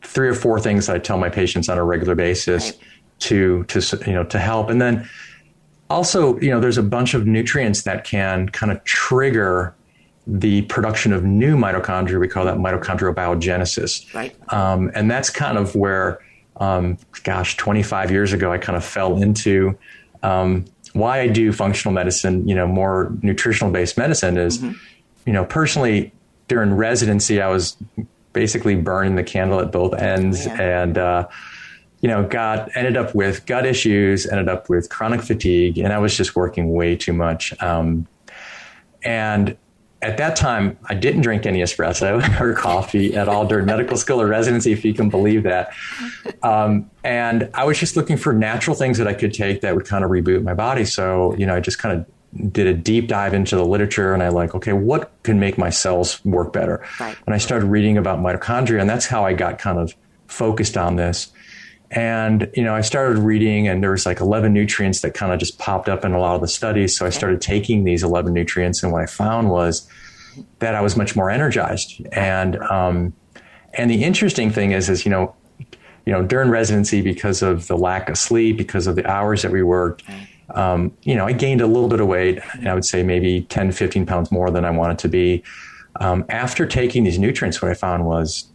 three 0.02 0.28
or 0.28 0.34
four 0.34 0.60
things 0.60 0.88
I 0.88 0.98
tell 0.98 1.18
my 1.18 1.28
patients 1.28 1.68
on 1.68 1.76
a 1.76 1.84
regular 1.84 2.14
basis 2.14 2.70
right. 2.70 2.78
to 3.20 3.64
to 3.64 3.98
you 4.06 4.12
know 4.12 4.24
to 4.24 4.38
help, 4.38 4.70
and 4.70 4.80
then 4.80 5.08
also 5.88 6.38
you 6.38 6.50
know 6.50 6.60
there's 6.60 6.78
a 6.78 6.84
bunch 6.84 7.14
of 7.14 7.26
nutrients 7.26 7.82
that 7.82 8.04
can 8.04 8.48
kind 8.48 8.70
of 8.70 8.82
trigger 8.84 9.74
the 10.26 10.62
production 10.62 11.12
of 11.12 11.24
new 11.24 11.56
mitochondria. 11.56 12.20
We 12.20 12.28
call 12.28 12.44
that 12.44 12.58
mitochondrial 12.58 13.14
biogenesis. 13.14 14.12
Right. 14.14 14.36
Um, 14.52 14.90
and 14.94 15.10
that's 15.10 15.30
kind 15.30 15.58
of 15.58 15.74
where, 15.74 16.20
um, 16.56 16.98
gosh, 17.24 17.56
25 17.56 18.10
years 18.10 18.32
ago, 18.32 18.52
I 18.52 18.58
kind 18.58 18.76
of 18.76 18.84
fell 18.84 19.20
into 19.20 19.78
um, 20.22 20.66
why 20.92 21.20
I 21.20 21.28
do 21.28 21.52
functional 21.52 21.94
medicine, 21.94 22.48
you 22.48 22.54
know, 22.54 22.66
more 22.66 23.12
nutritional 23.22 23.72
based 23.72 23.96
medicine 23.96 24.36
is, 24.36 24.58
mm-hmm. 24.58 24.76
you 25.26 25.32
know, 25.32 25.44
personally 25.44 26.12
during 26.48 26.74
residency, 26.74 27.40
I 27.40 27.48
was 27.48 27.76
basically 28.32 28.74
burning 28.76 29.16
the 29.16 29.22
candle 29.22 29.60
at 29.60 29.72
both 29.72 29.94
ends 29.94 30.46
yeah. 30.46 30.82
and, 30.82 30.98
uh, 30.98 31.28
you 32.00 32.08
know, 32.08 32.26
got 32.26 32.74
ended 32.74 32.96
up 32.96 33.14
with 33.14 33.46
gut 33.46 33.66
issues, 33.66 34.26
ended 34.26 34.48
up 34.48 34.68
with 34.68 34.88
chronic 34.88 35.22
fatigue, 35.22 35.78
and 35.78 35.92
I 35.92 35.98
was 35.98 36.16
just 36.16 36.34
working 36.34 36.72
way 36.72 36.96
too 36.96 37.12
much. 37.12 37.52
Um, 37.62 38.06
and 39.04 39.56
at 40.02 40.16
that 40.16 40.34
time, 40.36 40.78
I 40.88 40.94
didn't 40.94 41.20
drink 41.22 41.44
any 41.44 41.60
espresso 41.60 42.40
or 42.40 42.54
coffee 42.54 43.14
at 43.14 43.28
all 43.28 43.46
during 43.46 43.66
medical 43.66 43.96
school 43.96 44.20
or 44.20 44.26
residency, 44.26 44.72
if 44.72 44.84
you 44.84 44.94
can 44.94 45.10
believe 45.10 45.42
that. 45.42 45.72
Um, 46.42 46.90
and 47.04 47.50
I 47.54 47.64
was 47.64 47.78
just 47.78 47.96
looking 47.96 48.16
for 48.16 48.32
natural 48.32 48.74
things 48.74 48.98
that 48.98 49.06
I 49.06 49.14
could 49.14 49.34
take 49.34 49.60
that 49.60 49.74
would 49.74 49.86
kind 49.86 50.04
of 50.04 50.10
reboot 50.10 50.42
my 50.42 50.54
body. 50.54 50.84
So, 50.84 51.34
you 51.36 51.46
know, 51.46 51.54
I 51.54 51.60
just 51.60 51.78
kind 51.78 51.98
of 52.00 52.52
did 52.52 52.66
a 52.66 52.74
deep 52.74 53.08
dive 53.08 53.34
into 53.34 53.56
the 53.56 53.64
literature 53.64 54.14
and 54.14 54.22
I 54.22 54.28
like, 54.28 54.54
okay, 54.54 54.72
what 54.72 55.12
can 55.22 55.38
make 55.38 55.58
my 55.58 55.70
cells 55.70 56.24
work 56.24 56.52
better? 56.52 56.84
Right. 56.98 57.16
And 57.26 57.34
I 57.34 57.38
started 57.38 57.66
reading 57.66 57.98
about 57.98 58.20
mitochondria, 58.20 58.80
and 58.80 58.88
that's 58.88 59.06
how 59.06 59.24
I 59.24 59.32
got 59.34 59.58
kind 59.58 59.78
of 59.78 59.94
focused 60.28 60.76
on 60.76 60.96
this. 60.96 61.32
And, 61.90 62.50
you 62.54 62.62
know, 62.62 62.74
I 62.74 62.82
started 62.82 63.18
reading 63.18 63.66
and 63.66 63.82
there 63.82 63.90
was 63.90 64.06
like 64.06 64.20
11 64.20 64.52
nutrients 64.52 65.00
that 65.00 65.14
kind 65.14 65.32
of 65.32 65.40
just 65.40 65.58
popped 65.58 65.88
up 65.88 66.04
in 66.04 66.12
a 66.12 66.20
lot 66.20 66.36
of 66.36 66.40
the 66.40 66.48
studies. 66.48 66.96
So 66.96 67.04
I 67.04 67.10
started 67.10 67.40
taking 67.40 67.82
these 67.82 68.04
11 68.04 68.32
nutrients. 68.32 68.82
And 68.82 68.92
what 68.92 69.02
I 69.02 69.06
found 69.06 69.50
was 69.50 69.88
that 70.60 70.76
I 70.76 70.80
was 70.82 70.96
much 70.96 71.16
more 71.16 71.30
energized. 71.30 72.00
And, 72.12 72.56
um, 72.58 73.12
and 73.74 73.90
the 73.90 74.04
interesting 74.04 74.50
thing 74.50 74.70
is, 74.70 74.88
is, 74.88 75.04
you 75.04 75.10
know, 75.10 75.34
you 76.06 76.12
know, 76.12 76.22
during 76.22 76.48
residency, 76.48 77.02
because 77.02 77.42
of 77.42 77.66
the 77.66 77.76
lack 77.76 78.08
of 78.08 78.16
sleep, 78.16 78.56
because 78.56 78.86
of 78.86 78.96
the 78.96 79.06
hours 79.06 79.42
that 79.42 79.50
we 79.50 79.62
worked, 79.62 80.02
um, 80.54 80.92
you 81.02 81.14
know, 81.14 81.26
I 81.26 81.32
gained 81.32 81.60
a 81.60 81.66
little 81.66 81.88
bit 81.88 82.00
of 82.00 82.06
weight. 82.06 82.40
And 82.54 82.68
I 82.68 82.74
would 82.74 82.84
say 82.84 83.02
maybe 83.02 83.42
10, 83.42 83.72
15 83.72 84.06
pounds 84.06 84.32
more 84.32 84.50
than 84.50 84.64
I 84.64 84.70
wanted 84.70 84.98
to 85.00 85.08
be. 85.08 85.42
Um, 85.96 86.24
after 86.28 86.66
taking 86.66 87.04
these 87.04 87.18
nutrients, 87.18 87.60
what 87.60 87.70
I 87.70 87.74
found 87.74 88.06
was, 88.06 88.48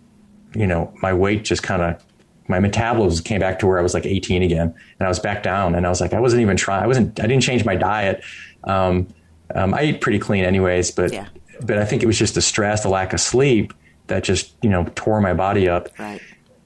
you 0.55 0.65
know, 0.65 0.93
my 1.01 1.13
weight 1.13 1.43
just 1.43 1.63
kind 1.63 1.81
of 1.81 2.03
my 2.47 2.59
metabolism 2.59 3.23
came 3.23 3.39
back 3.39 3.59
to 3.59 3.67
where 3.67 3.79
I 3.79 3.81
was 3.81 3.93
like 3.93 4.05
18 4.05 4.43
again, 4.43 4.73
and 4.99 5.05
I 5.05 5.09
was 5.09 5.19
back 5.19 5.43
down. 5.43 5.75
And 5.75 5.85
I 5.85 5.89
was 5.89 6.01
like, 6.01 6.13
I 6.13 6.19
wasn't 6.19 6.41
even 6.41 6.57
trying. 6.57 6.83
I 6.83 6.87
wasn't. 6.87 7.19
I 7.19 7.27
didn't 7.27 7.43
change 7.43 7.65
my 7.65 7.75
diet. 7.75 8.23
Um, 8.63 9.07
um, 9.53 9.73
I 9.73 9.83
eat 9.83 10.01
pretty 10.01 10.19
clean 10.19 10.43
anyways, 10.43 10.91
but 10.91 11.13
yeah. 11.13 11.27
but 11.61 11.77
I 11.77 11.85
think 11.85 12.03
it 12.03 12.05
was 12.05 12.17
just 12.17 12.35
the 12.35 12.41
stress, 12.41 12.83
the 12.83 12.89
lack 12.89 13.13
of 13.13 13.19
sleep 13.19 13.73
that 14.07 14.23
just 14.23 14.53
you 14.61 14.69
know 14.69 14.85
tore 14.95 15.21
my 15.21 15.33
body 15.33 15.67
up. 15.67 15.89
Right. 15.97 16.21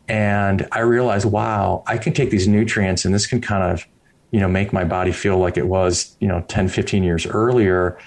And 0.07 0.67
I 0.71 0.79
realized, 0.79 1.25
wow, 1.25 1.83
I 1.86 1.98
can 1.98 2.13
take 2.13 2.31
these 2.31 2.48
nutrients, 2.48 3.05
and 3.05 3.13
this 3.13 3.27
can 3.27 3.41
kind 3.41 3.63
of 3.63 3.86
you 4.31 4.39
know 4.39 4.48
make 4.48 4.74
my 4.74 4.83
body 4.83 5.12
feel 5.12 5.38
like 5.38 5.57
it 5.57 5.67
was 5.67 6.15
you 6.19 6.27
know 6.27 6.41
10, 6.48 6.67
15 6.67 7.03
years 7.03 7.25
earlier, 7.25 7.98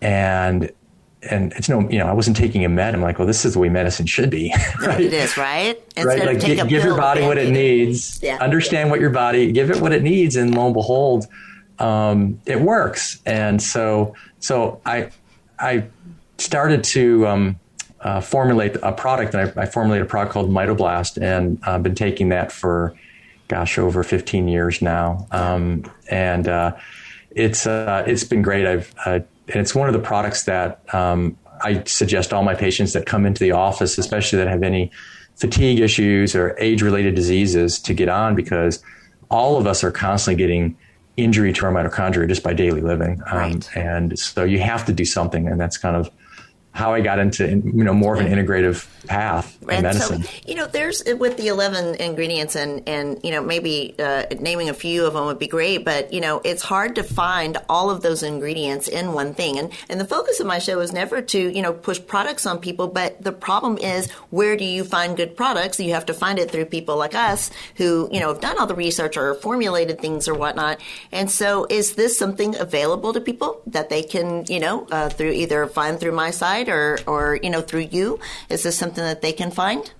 and 0.00 0.70
and 1.22 1.52
it's 1.52 1.68
no, 1.68 1.88
you 1.90 1.98
know, 1.98 2.06
I 2.06 2.12
wasn't 2.12 2.36
taking 2.36 2.64
a 2.64 2.68
med. 2.68 2.94
I'm 2.94 3.02
like, 3.02 3.18
well, 3.18 3.26
this 3.26 3.44
is 3.44 3.54
the 3.54 3.58
way 3.58 3.68
medicine 3.68 4.06
should 4.06 4.30
be. 4.30 4.54
right? 4.80 5.00
It 5.00 5.12
is, 5.12 5.36
right? 5.36 5.78
Instead 5.96 6.06
right? 6.06 6.26
Like, 6.26 6.40
give, 6.40 6.68
give 6.68 6.84
your 6.84 6.96
body 6.96 7.22
what 7.22 7.38
it 7.38 7.50
needs. 7.50 8.22
Yeah. 8.22 8.38
Understand 8.40 8.90
what 8.90 9.00
your 9.00 9.10
body, 9.10 9.52
give 9.52 9.70
it 9.70 9.80
what 9.80 9.92
it 9.92 10.02
needs, 10.02 10.36
and 10.36 10.54
lo 10.54 10.66
and 10.66 10.74
behold, 10.74 11.26
um, 11.78 12.40
it 12.46 12.60
works. 12.60 13.20
And 13.26 13.62
so, 13.62 14.14
so 14.38 14.80
I, 14.86 15.10
I 15.58 15.84
started 16.38 16.84
to 16.84 17.26
um, 17.26 17.60
uh, 18.00 18.20
formulate 18.20 18.76
a 18.82 18.92
product, 18.92 19.34
and 19.34 19.52
I, 19.58 19.62
I, 19.62 19.66
formulated 19.66 20.06
a 20.06 20.08
product 20.08 20.32
called 20.32 20.50
Mitoblast, 20.50 21.20
and 21.20 21.58
I've 21.64 21.82
been 21.82 21.94
taking 21.94 22.30
that 22.30 22.50
for, 22.50 22.94
gosh, 23.48 23.78
over 23.78 24.02
15 24.02 24.48
years 24.48 24.80
now. 24.80 25.26
Um, 25.32 25.84
and 26.08 26.48
uh, 26.48 26.76
it's 27.30 27.66
uh, 27.66 28.04
it's 28.06 28.24
been 28.24 28.42
great. 28.42 28.66
I've 28.66 28.94
uh, 29.04 29.20
and 29.50 29.60
it's 29.60 29.74
one 29.74 29.88
of 29.88 29.92
the 29.92 30.00
products 30.00 30.44
that 30.44 30.82
um, 30.94 31.36
I 31.62 31.82
suggest 31.84 32.32
all 32.32 32.42
my 32.42 32.54
patients 32.54 32.92
that 32.92 33.06
come 33.06 33.26
into 33.26 33.40
the 33.40 33.52
office, 33.52 33.98
especially 33.98 34.38
that 34.38 34.48
have 34.48 34.62
any 34.62 34.90
fatigue 35.36 35.80
issues 35.80 36.34
or 36.34 36.56
age 36.58 36.82
related 36.82 37.14
diseases, 37.14 37.78
to 37.80 37.94
get 37.94 38.08
on 38.08 38.34
because 38.34 38.82
all 39.30 39.56
of 39.56 39.66
us 39.66 39.84
are 39.84 39.90
constantly 39.90 40.42
getting 40.42 40.76
injury 41.16 41.52
to 41.52 41.66
our 41.66 41.72
mitochondria 41.72 42.28
just 42.28 42.42
by 42.42 42.52
daily 42.52 42.80
living. 42.80 43.20
Um, 43.30 43.38
right. 43.38 43.76
And 43.76 44.18
so 44.18 44.44
you 44.44 44.58
have 44.60 44.84
to 44.86 44.92
do 44.92 45.04
something. 45.04 45.48
And 45.48 45.60
that's 45.60 45.76
kind 45.76 45.96
of 45.96 46.10
how 46.72 46.94
I 46.94 47.00
got 47.00 47.18
into 47.18 47.46
you 47.48 47.84
know 47.84 47.92
more 47.92 48.14
of 48.14 48.20
an 48.20 48.28
integrative 48.28 48.86
path 49.06 49.60
in 49.62 49.70
and 49.70 49.82
medicine. 49.82 50.22
So, 50.22 50.30
you 50.46 50.54
know, 50.54 50.66
there's 50.66 51.02
with 51.04 51.36
the 51.36 51.48
eleven 51.48 51.96
ingredients, 51.96 52.54
and 52.54 52.88
and 52.88 53.18
you 53.24 53.32
know 53.32 53.42
maybe 53.42 53.94
uh, 53.98 54.26
naming 54.38 54.68
a 54.68 54.74
few 54.74 55.04
of 55.04 55.14
them 55.14 55.26
would 55.26 55.38
be 55.38 55.48
great, 55.48 55.84
but 55.84 56.12
you 56.12 56.20
know 56.20 56.40
it's 56.44 56.62
hard 56.62 56.94
to 56.94 57.02
find 57.02 57.58
all 57.68 57.90
of 57.90 58.02
those 58.02 58.22
ingredients 58.22 58.86
in 58.86 59.12
one 59.12 59.34
thing. 59.34 59.58
And 59.58 59.72
and 59.88 60.00
the 60.00 60.04
focus 60.04 60.38
of 60.38 60.46
my 60.46 60.60
show 60.60 60.78
is 60.80 60.92
never 60.92 61.20
to 61.20 61.38
you 61.38 61.60
know 61.60 61.72
push 61.72 62.00
products 62.06 62.46
on 62.46 62.60
people, 62.60 62.86
but 62.86 63.20
the 63.20 63.32
problem 63.32 63.76
is 63.78 64.10
where 64.30 64.56
do 64.56 64.64
you 64.64 64.84
find 64.84 65.16
good 65.16 65.36
products? 65.36 65.80
You 65.80 65.94
have 65.94 66.06
to 66.06 66.14
find 66.14 66.38
it 66.38 66.52
through 66.52 66.66
people 66.66 66.96
like 66.96 67.16
us 67.16 67.50
who 67.76 68.08
you 68.12 68.20
know 68.20 68.28
have 68.28 68.40
done 68.40 68.58
all 68.58 68.66
the 68.66 68.76
research 68.76 69.16
or 69.16 69.34
formulated 69.34 70.00
things 70.00 70.28
or 70.28 70.34
whatnot. 70.34 70.80
And 71.10 71.28
so, 71.30 71.66
is 71.68 71.96
this 71.96 72.16
something 72.16 72.56
available 72.56 73.12
to 73.12 73.20
people 73.20 73.60
that 73.66 73.90
they 73.90 74.04
can 74.04 74.44
you 74.46 74.60
know 74.60 74.86
uh, 74.92 75.08
through 75.08 75.32
either 75.32 75.66
find 75.66 75.98
through 75.98 76.12
my 76.12 76.30
site 76.30 76.59
or, 76.68 76.98
or, 77.06 77.38
you 77.42 77.50
know, 77.50 77.60
through 77.60 77.88
you? 77.90 78.18
Is 78.48 78.62
this 78.62 78.76
something 78.76 79.02
that 79.02 79.22
they 79.22 79.32
can 79.32 79.50
find? 79.50 79.92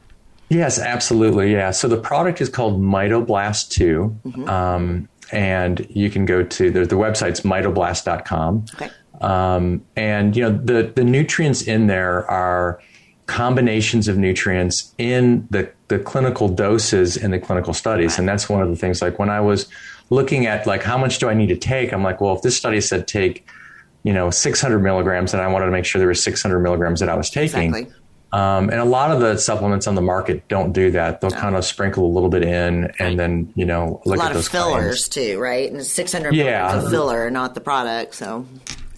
Yes, 0.48 0.78
absolutely. 0.78 1.52
Yeah. 1.52 1.70
So 1.70 1.88
the 1.88 1.96
product 1.96 2.40
is 2.40 2.48
called 2.48 2.80
Mitoblast 2.80 3.70
2. 3.70 4.18
Mm-hmm. 4.24 4.48
Um, 4.48 5.08
and 5.32 5.86
you 5.90 6.10
can 6.10 6.24
go 6.24 6.42
to 6.42 6.70
the, 6.70 6.84
the 6.84 6.96
website's 6.96 7.42
mitoblast.com. 7.42 8.64
Okay. 8.74 8.90
Um, 9.20 9.84
and 9.96 10.34
you 10.34 10.42
know 10.42 10.56
the 10.56 10.92
the 10.94 11.04
nutrients 11.04 11.62
in 11.62 11.88
there 11.88 12.28
are 12.30 12.80
combinations 13.26 14.08
of 14.08 14.16
nutrients 14.16 14.94
in 14.96 15.46
the 15.50 15.70
the 15.88 15.98
clinical 15.98 16.48
doses 16.48 17.16
in 17.16 17.30
the 17.30 17.38
clinical 17.38 17.74
studies, 17.74 18.18
and 18.18 18.26
that's 18.26 18.48
one 18.48 18.62
of 18.62 18.68
the 18.68 18.76
things. 18.76 19.02
Like 19.02 19.18
when 19.18 19.28
I 19.28 19.40
was 19.40 19.68
looking 20.08 20.46
at 20.46 20.66
like 20.66 20.82
how 20.82 20.96
much 20.96 21.18
do 21.18 21.28
I 21.28 21.34
need 21.34 21.48
to 21.48 21.56
take, 21.56 21.92
I'm 21.92 22.02
like, 22.02 22.20
well, 22.20 22.34
if 22.34 22.42
this 22.42 22.56
study 22.56 22.80
said 22.80 23.06
take 23.06 23.46
you 24.02 24.12
know 24.12 24.30
600 24.30 24.78
milligrams, 24.80 25.32
and 25.34 25.42
I 25.42 25.48
wanted 25.48 25.66
to 25.66 25.72
make 25.72 25.84
sure 25.84 25.98
there 25.98 26.08
was 26.08 26.22
600 26.22 26.60
milligrams 26.60 27.00
that 27.00 27.08
I 27.08 27.14
was 27.14 27.30
taking. 27.30 27.74
Exactly. 27.74 27.94
Um, 28.32 28.70
and 28.70 28.78
a 28.78 28.84
lot 28.84 29.10
of 29.10 29.20
the 29.20 29.38
supplements 29.38 29.88
on 29.88 29.96
the 29.96 30.02
market 30.02 30.46
don't 30.46 30.72
do 30.72 30.92
that. 30.92 31.20
They'll 31.20 31.30
no. 31.30 31.36
kind 31.36 31.56
of 31.56 31.64
sprinkle 31.64 32.06
a 32.06 32.12
little 32.12 32.28
bit 32.28 32.44
in, 32.44 32.84
and 32.84 32.94
right. 33.00 33.16
then 33.16 33.52
you 33.56 33.64
know 33.64 34.00
look 34.04 34.16
a 34.16 34.20
lot 34.20 34.30
at 34.30 34.34
those 34.34 34.46
of 34.46 34.52
fillers 34.52 35.08
claims. 35.08 35.28
too, 35.28 35.38
right? 35.40 35.70
And 35.70 35.84
600 35.84 36.34
yeah. 36.34 36.76
of 36.76 36.90
filler, 36.90 37.30
not 37.30 37.54
the 37.54 37.60
product. 37.60 38.14
So 38.14 38.46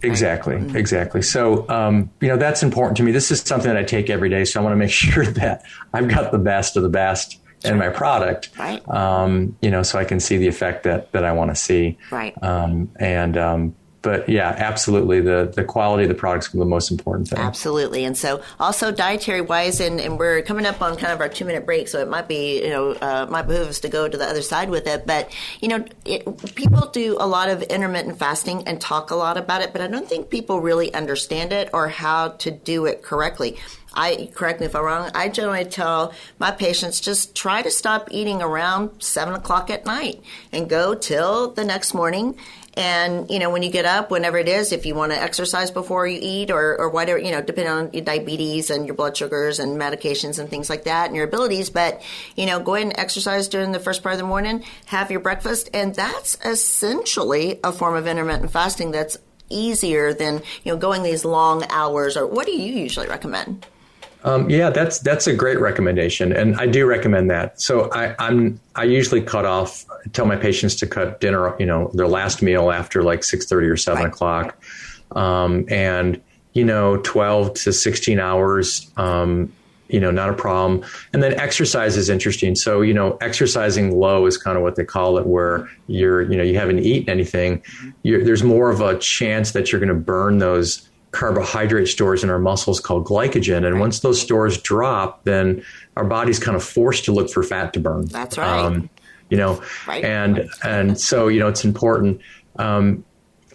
Exactly, 0.03 0.57
mm-hmm. 0.57 0.77
exactly. 0.77 1.23
So, 1.23 1.69
um, 1.69 2.11
you 2.21 2.29
know, 2.29 2.37
that's 2.37 2.63
important 2.63 2.97
to 2.97 3.03
me. 3.03 3.13
This 3.13 3.31
is 3.31 3.41
something 3.41 3.69
that 3.69 3.77
I 3.77 3.85
take 3.85 4.11
every 4.11 4.29
day. 4.29 4.45
So 4.45 4.61
I 4.61 4.63
want 4.63 4.73
to 4.73 4.77
make 4.77 4.91
sure 4.91 5.25
that 5.25 5.65
I've 5.93 6.09
got 6.09 6.33
the 6.33 6.39
best 6.39 6.77
of 6.77 6.83
the 6.83 6.89
best 6.89 7.39
in 7.65 7.79
my 7.79 7.91
product. 7.91 8.51
Right. 8.59 8.87
Um, 8.89 9.57
you 9.63 9.71
know, 9.71 9.85
so 9.85 9.99
I 9.99 10.05
can 10.05 10.19
see 10.19 10.37
the 10.37 10.49
effect 10.49 10.83
that, 10.83 11.13
that 11.13 11.25
I 11.25 11.33
want 11.33 11.53
to 11.53 11.55
see. 11.55 11.99
Right. 12.11 12.35
Um, 12.43 12.91
and, 12.99 13.37
um, 13.37 13.75
but 14.03 14.29
yeah, 14.29 14.55
absolutely. 14.59 15.21
The 15.21 15.51
the 15.55 15.65
quality 15.65 16.03
of 16.03 16.09
the 16.09 16.15
products 16.15 16.47
is 16.49 16.53
the 16.53 16.65
most 16.65 16.91
important 16.91 17.29
thing. 17.29 17.39
Absolutely. 17.39 18.05
And 18.05 18.17
so 18.17 18.43
also 18.61 18.91
dietary 18.93 19.41
wise, 19.41 19.81
and, 19.81 20.01
and 20.01 20.19
we're 20.19 20.43
coming 20.43 20.67
up 20.67 20.83
on 20.83 20.97
kind 20.97 21.13
of 21.13 21.21
our 21.21 21.29
two 21.29 21.45
minute 21.45 21.65
break, 21.65 21.89
so 21.89 22.01
it 22.01 22.09
might 22.09 22.29
be, 22.29 22.63
you 22.63 22.71
know, 22.71 22.91
uh, 22.93 23.27
might 23.31 23.47
behoove 23.47 23.69
us 23.69 23.81
to 23.81 23.89
go 23.89 24.09
to 24.09 24.17
the 24.17 24.27
other 24.27 24.43
side 24.43 24.71
with 24.71 24.87
it. 24.87 25.07
But, 25.07 25.33
you 25.61 25.69
know, 25.69 25.85
it, 26.05 26.25
people 26.55 26.89
do 26.89 27.17
a 27.19 27.27
lot 27.27 27.49
of 27.49 27.63
intermittent 27.63 28.19
fasting 28.19 28.67
and 28.67 28.81
talk 28.81 29.11
a 29.11 29.17
lot 29.17 29.37
about 29.37 29.63
it, 29.63 29.73
but 29.73 29.81
I 29.81 29.87
don't 29.87 30.09
think 30.09 30.31
people 30.31 30.61
really 30.61 30.93
understand 30.93 31.53
it 31.53 31.71
or 31.73 31.89
how 31.89 32.29
to 32.29 32.51
do 32.51 32.87
it 32.87 33.03
correctly. 33.03 33.59
I 33.95 34.31
correct 34.35 34.61
me 34.61 34.67
if 34.67 34.75
I'm 34.75 34.85
wrong. 34.85 35.11
I 35.15 35.29
generally 35.29 35.65
tell 35.65 36.15
my 36.39 36.51
patients 36.51 37.01
just 37.01 37.35
try 37.35 37.63
to 37.63 37.71
stop 37.71 38.09
eating 38.11 38.41
around 38.41 39.03
seven 39.03 39.35
o'clock 39.35 39.71
at 39.71 39.85
night 39.85 40.23
and 40.51 40.69
go 40.69 40.95
till 40.95 41.51
the 41.51 41.65
next 41.65 41.93
morning 41.93 42.39
and, 42.75 43.31
you 43.31 43.39
know, 43.39 43.51
when 43.51 43.63
you 43.63 43.71
get 43.71 43.85
up, 43.85 44.11
whenever 44.11 44.39
it 44.39 44.49
is, 44.49 44.73
if 44.73 44.87
you 44.87 44.95
want 44.95 45.13
to 45.13 45.21
exercise 45.21 45.71
before 45.71 46.07
you 46.07 46.19
eat 46.21 46.51
or, 46.51 46.79
or 46.79 46.89
whatever, 46.89 47.19
you 47.19 47.31
know, 47.31 47.43
depending 47.43 47.73
on 47.73 47.93
your 47.93 48.03
diabetes 48.03 48.71
and 48.71 48.87
your 48.87 48.95
blood 48.95 49.17
sugars 49.17 49.59
and 49.59 49.79
medications 49.79 50.39
and 50.39 50.49
things 50.49 50.71
like 50.71 50.85
that 50.85 51.07
and 51.07 51.17
your 51.17 51.27
abilities. 51.27 51.69
But, 51.69 52.01
you 52.35 52.47
know, 52.47 52.61
go 52.61 52.75
ahead 52.75 52.89
and 52.89 52.99
exercise 52.99 53.49
during 53.49 53.73
the 53.73 53.79
first 53.79 54.03
part 54.03 54.15
of 54.15 54.19
the 54.19 54.27
morning, 54.27 54.65
have 54.87 55.11
your 55.11 55.21
breakfast. 55.21 55.69
And 55.75 55.95
that's 55.95 56.39
essentially 56.45 57.61
a 57.63 57.73
form 57.73 57.95
of 57.95 58.07
intermittent 58.07 58.51
fasting 58.51 58.91
that's 58.91 59.19
easier 59.51 60.15
than, 60.15 60.43
you 60.65 60.73
know, 60.73 60.79
going 60.79 61.03
these 61.03 61.27
long 61.27 61.65
hours 61.69 62.17
or 62.17 62.27
what 62.27 62.47
do 62.47 62.53
you 62.53 62.73
usually 62.73 63.07
recommend? 63.07 63.67
Um, 64.25 64.49
yeah, 64.49 64.71
that's 64.71 65.01
that's 65.01 65.27
a 65.27 65.35
great 65.35 65.61
recommendation, 65.61 66.33
and 66.33 66.57
I 66.57 66.67
do 66.67 66.87
recommend 66.87 67.31
that. 67.31 67.61
So 67.61 67.91
I, 67.93 68.15
I'm 68.19 68.61
I 68.77 68.85
usually 68.85 69.21
cut 69.21 69.45
off, 69.45 69.85
tell 70.13 70.27
my 70.27 70.37
patients 70.37 70.77
to 70.77 70.87
cut 70.87 71.21
dinner, 71.21 71.57
you 71.59 71.67
know, 71.67 71.91
their 71.95 72.07
last 72.07 72.43
meal 72.43 72.71
after 72.71 73.03
like 73.03 73.25
six 73.25 73.47
thirty 73.47 73.67
or 73.67 73.77
seven 73.77 74.05
right. 74.05 74.13
o'clock, 74.13 74.63
um, 75.17 75.65
and 75.69 76.21
you 76.53 76.65
know, 76.65 76.99
twelve 76.99 77.55
to 77.55 77.73
sixteen 77.73 78.21
hours. 78.21 78.91
Um, 78.97 79.53
you 79.89 80.01
know, 80.01 80.11
not 80.11 80.31
a 80.31 80.33
problem. 80.33 80.83
And 81.13 81.23
then 81.23 81.39
exercise 81.39 81.99
is 81.99 82.09
interesting. 82.09 82.57
So, 82.57 82.81
you 82.81 82.95
know, 82.95 83.19
exercising 83.21 83.95
low 83.95 84.25
is 84.25 84.39
kind 84.39 84.57
of 84.57 84.63
what 84.63 84.77
they 84.77 84.87
call 84.87 85.19
it, 85.19 85.27
where 85.27 85.69
you're, 85.87 86.23
you 86.23 86.37
know, 86.39 86.43
you 86.43 86.59
haven't 86.59 86.79
eaten 86.79 87.11
anything. 87.11 87.59
Mm-hmm. 87.59 88.25
there's 88.25 88.43
more 88.43 88.71
of 88.71 88.81
a 88.81 88.99
chance 88.99 89.53
that 89.53 89.71
you're 89.71 89.81
going 89.81 89.91
to 89.91 89.95
burn 89.95 90.39
those 90.39 90.89
carbohydrate 91.13 91.89
stores 91.89 92.25
in 92.25 92.31
our 92.31 92.39
muscles 92.39 92.81
called 92.81 93.07
glycogen. 93.07 93.67
And 93.67 93.79
once 93.79 94.01
those 94.01 94.21
stores 94.21 94.61
drop, 94.61 95.25
then 95.25 95.63
our 95.97 96.05
body's 96.05 96.39
kind 96.39 96.57
of 96.57 96.65
forced 96.65 97.05
to 97.05 97.13
look 97.13 97.31
for 97.31 97.43
fat 97.43 97.73
to 97.75 97.81
burn. 97.81 98.07
That's 98.07 98.37
right. 98.39 98.59
Um, 98.59 98.91
you 99.31 99.37
know, 99.37 99.63
right. 99.87 100.05
and 100.05 100.51
and 100.63 101.01
so 101.01 101.29
you 101.29 101.39
know 101.39 101.49
it's 101.49 101.65
important. 101.65 102.21
Um, 102.57 103.05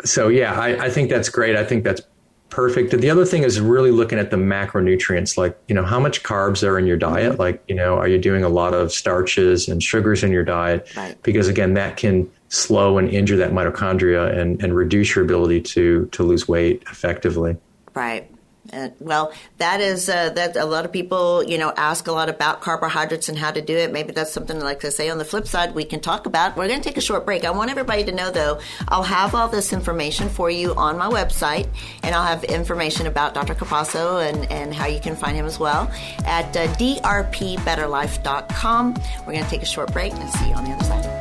so 0.06 0.28
yeah, 0.28 0.60
I, 0.60 0.86
I 0.86 0.90
think 0.90 1.10
that's 1.10 1.30
great. 1.30 1.56
I 1.56 1.64
think 1.64 1.84
that's 1.84 2.02
perfect. 2.50 2.94
And 2.94 3.04
the 3.04 3.10
other 3.10 3.26
thing 3.26 3.44
is 3.44 3.60
really 3.60 3.92
looking 3.92 4.20
at 4.20 4.32
the 4.32 4.38
macronutrients, 4.38 5.38
like, 5.38 5.58
you 5.68 5.76
know, 5.76 5.84
how 5.84 6.00
much 6.00 6.24
carbs 6.24 6.68
are 6.68 6.80
in 6.80 6.88
your 6.88 6.98
diet? 6.98 7.34
Mm-hmm. 7.34 7.42
Like, 7.42 7.64
you 7.68 7.76
know, 7.76 7.96
are 7.96 8.08
you 8.08 8.18
doing 8.18 8.44
a 8.44 8.50
lot 8.50 8.74
of 8.74 8.92
starches 8.92 9.68
and 9.68 9.84
sugars 9.84 10.24
in 10.24 10.32
your 10.32 10.44
diet? 10.44 10.96
Right. 10.96 11.22
Because 11.24 11.48
again, 11.48 11.74
that 11.76 11.98
can 11.98 12.30
slow 12.50 12.98
and 12.98 13.10
injure 13.10 13.38
that 13.38 13.52
mitochondria 13.52 14.38
and, 14.38 14.62
and 14.64 14.76
reduce 14.76 15.16
your 15.16 15.26
ability 15.26 15.62
to 15.62 16.08
to 16.12 16.24
lose 16.24 16.48
weight 16.48 16.84
effectively. 16.90 17.58
Right. 17.94 18.30
Uh, 18.72 18.90
well, 19.00 19.34
that 19.60 19.82
is 19.82 20.10
uh, 20.10 20.32
that 20.32 20.58
a 20.58 20.66
lot 20.66 20.84
of 20.86 20.92
people, 20.92 21.44
you 21.44 21.58
know, 21.58 21.72
ask 21.76 22.06
a 22.08 22.12
lot 22.12 22.30
about 22.30 22.62
carbohydrates 22.62 23.30
and 23.30 23.38
how 23.38 23.52
to 23.52 23.62
do 23.62 23.78
it. 23.78 23.94
Maybe 23.94 24.12
that's 24.12 24.34
something 24.34 24.60
like 24.60 24.84
I 24.84 24.90
say 24.90 25.10
on 25.10 25.18
the 25.18 25.26
flip 25.26 25.48
side 25.48 25.74
we 25.74 25.86
can 25.86 26.02
talk 26.02 26.26
about. 26.26 26.58
We're 26.58 26.68
going 26.68 26.82
to 26.82 26.84
take 26.84 26.98
a 26.98 27.02
short 27.02 27.26
break. 27.26 27.46
I 27.46 27.52
want 27.52 27.72
everybody 27.72 28.04
to 28.06 28.12
know 28.12 28.32
though, 28.32 28.60
I'll 28.90 29.04
have 29.04 29.36
all 29.36 29.48
this 29.48 29.72
information 29.72 30.28
for 30.30 30.50
you 30.50 30.74
on 30.76 30.98
my 30.98 31.08
website, 31.08 31.70
and 32.04 32.14
I'll 32.14 32.26
have 32.26 32.44
information 32.44 33.08
about 33.08 33.34
Dr. 33.34 33.56
Capasso 33.56 34.22
and 34.28 34.52
and 34.52 34.74
how 34.74 34.88
you 34.88 35.00
can 35.00 35.16
find 35.16 35.38
him 35.38 35.46
as 35.46 35.60
well 35.60 35.90
at 36.26 36.58
uh, 36.58 36.68
drpbetterlife.com. 36.76 38.94
We're 39.20 39.34
going 39.34 39.44
to 39.44 39.50
take 39.50 39.62
a 39.62 39.66
short 39.66 39.94
break 39.94 40.14
and 40.14 40.30
see 40.30 40.50
you 40.50 40.56
on 40.56 40.66
the 40.66 40.72
other 40.72 40.84
side. 40.84 41.17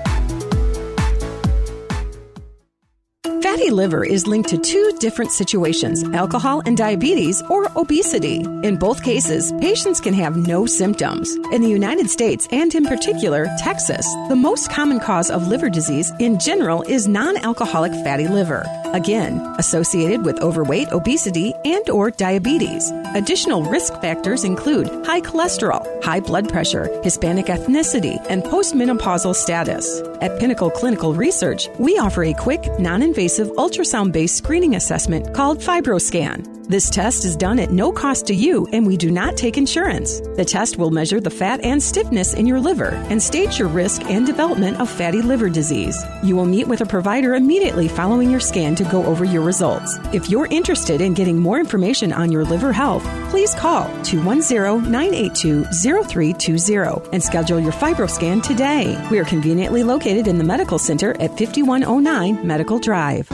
Fatty 3.42 3.70
liver 3.70 4.04
is 4.04 4.26
linked 4.26 4.48
to 4.50 4.58
two 4.58 4.92
different 5.00 5.32
situations 5.32 6.04
alcohol 6.14 6.62
and 6.64 6.76
diabetes 6.76 7.42
or 7.42 7.68
obesity. 7.76 8.40
In 8.62 8.76
both 8.76 9.02
cases, 9.02 9.52
patients 9.60 10.00
can 10.00 10.14
have 10.14 10.36
no 10.36 10.66
symptoms. 10.66 11.34
In 11.52 11.62
the 11.62 11.68
United 11.68 12.08
States 12.08 12.46
and 12.52 12.74
in 12.74 12.84
particular, 12.84 13.48
Texas, 13.58 14.06
the 14.28 14.36
most 14.36 14.70
common 14.70 15.00
cause 15.00 15.30
of 15.30 15.48
liver 15.48 15.68
disease 15.68 16.12
in 16.18 16.38
general 16.38 16.82
is 16.82 17.08
non 17.08 17.36
alcoholic 17.38 17.92
fatty 18.04 18.28
liver. 18.28 18.64
Again, 18.92 19.38
associated 19.58 20.24
with 20.24 20.40
overweight, 20.40 20.92
obesity, 20.92 21.52
and 21.64 21.88
or 21.90 22.10
diabetes. 22.10 22.90
Additional 23.14 23.62
risk 23.64 23.92
factors 24.00 24.44
include 24.44 24.88
high 25.04 25.20
cholesterol, 25.20 25.82
high 26.02 26.20
blood 26.20 26.48
pressure, 26.48 26.88
Hispanic 27.02 27.46
ethnicity, 27.46 28.24
and 28.30 28.42
postmenopausal 28.44 29.34
status. 29.34 30.00
At 30.20 30.38
Pinnacle 30.38 30.70
Clinical 30.70 31.14
Research, 31.14 31.68
we 31.78 31.98
offer 31.98 32.24
a 32.24 32.34
quick, 32.34 32.60
non-invasive 32.78 33.48
ultrasound 33.56 34.12
based 34.12 34.36
screening 34.36 34.76
assessment 34.76 35.34
called 35.34 35.58
FibroScan. 35.58 36.55
This 36.68 36.90
test 36.90 37.24
is 37.24 37.36
done 37.36 37.60
at 37.60 37.70
no 37.70 37.92
cost 37.92 38.26
to 38.26 38.34
you, 38.34 38.66
and 38.72 38.84
we 38.84 38.96
do 38.96 39.08
not 39.08 39.36
take 39.36 39.56
insurance. 39.56 40.18
The 40.34 40.44
test 40.44 40.78
will 40.78 40.90
measure 40.90 41.20
the 41.20 41.30
fat 41.30 41.60
and 41.62 41.80
stiffness 41.80 42.34
in 42.34 42.44
your 42.44 42.58
liver 42.58 42.88
and 43.08 43.22
stage 43.22 43.56
your 43.56 43.68
risk 43.68 44.04
and 44.06 44.26
development 44.26 44.80
of 44.80 44.90
fatty 44.90 45.22
liver 45.22 45.48
disease. 45.48 45.96
You 46.24 46.34
will 46.34 46.44
meet 46.44 46.66
with 46.66 46.80
a 46.80 46.86
provider 46.86 47.36
immediately 47.36 47.86
following 47.86 48.32
your 48.32 48.40
scan 48.40 48.74
to 48.76 48.84
go 48.84 49.04
over 49.06 49.24
your 49.24 49.42
results. 49.42 49.96
If 50.12 50.28
you're 50.28 50.46
interested 50.46 51.00
in 51.00 51.14
getting 51.14 51.38
more 51.38 51.60
information 51.60 52.12
on 52.12 52.32
your 52.32 52.44
liver 52.44 52.72
health, 52.72 53.04
please 53.30 53.54
call 53.54 53.84
210 54.02 54.90
982 54.90 55.66
0320 55.66 57.10
and 57.12 57.22
schedule 57.22 57.60
your 57.60 57.72
FibroScan 57.72 58.42
today. 58.42 59.00
We 59.08 59.20
are 59.20 59.24
conveniently 59.24 59.84
located 59.84 60.26
in 60.26 60.36
the 60.36 60.42
Medical 60.44 60.80
Center 60.80 61.12
at 61.20 61.38
5109 61.38 62.44
Medical 62.44 62.80
Drive. 62.80 63.30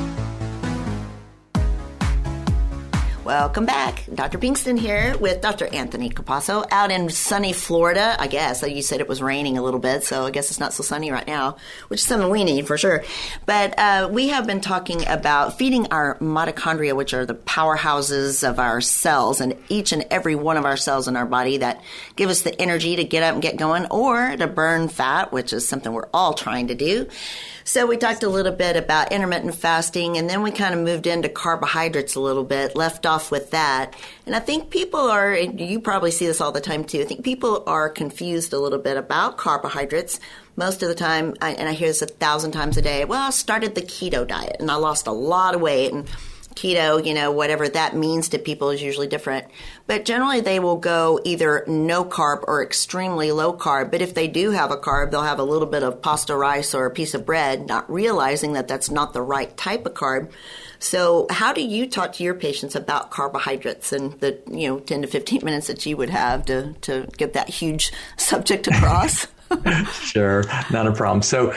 Welcome 3.32 3.64
back. 3.64 4.04
Dr. 4.14 4.36
Pinkston 4.36 4.78
here 4.78 5.16
with 5.16 5.40
Dr. 5.40 5.66
Anthony 5.68 6.10
Capasso 6.10 6.66
out 6.70 6.90
in 6.90 7.08
sunny 7.08 7.54
Florida. 7.54 8.14
I 8.18 8.26
guess 8.26 8.62
you 8.62 8.82
said 8.82 9.00
it 9.00 9.08
was 9.08 9.22
raining 9.22 9.56
a 9.56 9.62
little 9.62 9.80
bit, 9.80 10.04
so 10.04 10.26
I 10.26 10.30
guess 10.30 10.50
it's 10.50 10.60
not 10.60 10.74
so 10.74 10.82
sunny 10.82 11.10
right 11.10 11.26
now, 11.26 11.56
which 11.88 12.00
is 12.00 12.06
something 12.06 12.28
we 12.28 12.44
need 12.44 12.66
for 12.66 12.76
sure. 12.76 13.02
But 13.46 13.78
uh, 13.78 14.10
we 14.12 14.28
have 14.28 14.46
been 14.46 14.60
talking 14.60 15.08
about 15.08 15.56
feeding 15.56 15.86
our 15.86 16.18
mitochondria, 16.18 16.94
which 16.94 17.14
are 17.14 17.24
the 17.24 17.34
powerhouses 17.34 18.46
of 18.46 18.58
our 18.58 18.82
cells, 18.82 19.40
and 19.40 19.56
each 19.70 19.92
and 19.92 20.04
every 20.10 20.34
one 20.34 20.58
of 20.58 20.66
our 20.66 20.76
cells 20.76 21.08
in 21.08 21.16
our 21.16 21.24
body 21.24 21.56
that 21.56 21.82
give 22.16 22.28
us 22.28 22.42
the 22.42 22.60
energy 22.60 22.96
to 22.96 23.04
get 23.04 23.22
up 23.22 23.32
and 23.32 23.40
get 23.40 23.56
going, 23.56 23.86
or 23.86 24.36
to 24.36 24.46
burn 24.46 24.88
fat, 24.88 25.32
which 25.32 25.54
is 25.54 25.66
something 25.66 25.90
we're 25.90 26.10
all 26.12 26.34
trying 26.34 26.68
to 26.68 26.74
do. 26.74 27.08
So 27.64 27.86
we 27.86 27.96
talked 27.96 28.24
a 28.24 28.28
little 28.28 28.52
bit 28.52 28.76
about 28.76 29.12
intermittent 29.12 29.54
fasting 29.54 30.18
and 30.18 30.28
then 30.28 30.42
we 30.42 30.50
kind 30.50 30.74
of 30.74 30.80
moved 30.80 31.06
into 31.06 31.28
carbohydrates 31.28 32.16
a 32.16 32.20
little 32.20 32.42
bit, 32.42 32.74
left 32.74 33.06
off 33.06 33.21
with 33.30 33.50
that. 33.50 33.94
And 34.26 34.35
I 34.35 34.40
think 34.40 34.70
people 34.70 35.00
are, 35.00 35.35
you 35.35 35.80
probably 35.80 36.11
see 36.11 36.26
this 36.26 36.40
all 36.40 36.52
the 36.52 36.61
time 36.61 36.85
too. 36.85 37.00
I 37.00 37.04
think 37.04 37.24
people 37.24 37.64
are 37.66 37.88
confused 37.88 38.52
a 38.52 38.58
little 38.58 38.78
bit 38.78 38.96
about 38.96 39.38
carbohydrates. 39.38 40.20
Most 40.56 40.82
of 40.82 40.88
the 40.88 40.94
time, 40.94 41.35
I, 41.40 41.52
and 41.52 41.68
I 41.68 41.72
hear 41.72 41.88
this 41.88 42.02
a 42.02 42.06
thousand 42.06 42.52
times 42.52 42.76
a 42.76 42.82
day, 42.82 43.04
well, 43.04 43.28
I 43.28 43.30
started 43.30 43.74
the 43.74 43.82
keto 43.82 44.26
diet 44.26 44.56
and 44.61 44.70
I 44.70 44.74
lost 44.74 45.06
a 45.06 45.12
lot 45.12 45.54
of 45.54 45.61
weight 45.61 45.92
and 45.92 46.08
keto, 46.54 47.04
you 47.04 47.14
know, 47.14 47.30
whatever 47.32 47.68
that 47.68 47.96
means 47.96 48.28
to 48.28 48.38
people 48.38 48.70
is 48.70 48.82
usually 48.82 49.06
different. 49.06 49.46
But 49.87 50.04
generally 50.04 50.40
they 50.40 50.61
will 50.61 50.76
go 50.76 51.20
either 51.24 51.64
no 51.66 52.04
carb 52.04 52.44
or 52.46 52.62
extremely 52.62 53.32
low 53.32 53.56
carb. 53.56 53.90
But 53.90 54.02
if 54.02 54.14
they 54.14 54.28
do 54.28 54.50
have 54.50 54.70
a 54.70 54.76
carb, 54.76 55.11
they'll 55.11 55.22
have 55.22 55.38
a 55.38 55.44
little 55.44 55.66
bit 55.66 55.82
of 55.82 56.02
pasta 56.02 56.37
rice 56.37 56.74
or 56.74 56.87
a 56.87 56.90
piece 56.90 57.14
of 57.14 57.26
bread, 57.26 57.66
not 57.66 57.90
realizing 57.90 58.52
that 58.52 58.68
that's 58.68 58.90
not 58.90 59.12
the 59.12 59.22
right 59.22 59.56
type 59.56 59.87
of 59.87 59.94
carb. 59.94 60.30
So, 60.82 61.28
how 61.30 61.52
do 61.52 61.60
you 61.62 61.86
talk 61.86 62.12
to 62.14 62.24
your 62.24 62.34
patients 62.34 62.74
about 62.74 63.12
carbohydrates 63.12 63.92
and 63.92 64.18
the 64.18 64.40
you 64.50 64.68
know 64.68 64.80
ten 64.80 65.02
to 65.02 65.08
fifteen 65.08 65.44
minutes 65.44 65.68
that 65.68 65.86
you 65.86 65.96
would 65.96 66.10
have 66.10 66.44
to 66.46 66.72
to 66.82 67.08
get 67.16 67.34
that 67.34 67.48
huge 67.48 67.92
subject 68.16 68.66
across? 68.66 69.28
sure, 69.92 70.44
not 70.70 70.86
a 70.86 70.92
problem. 70.92 71.22
So. 71.22 71.54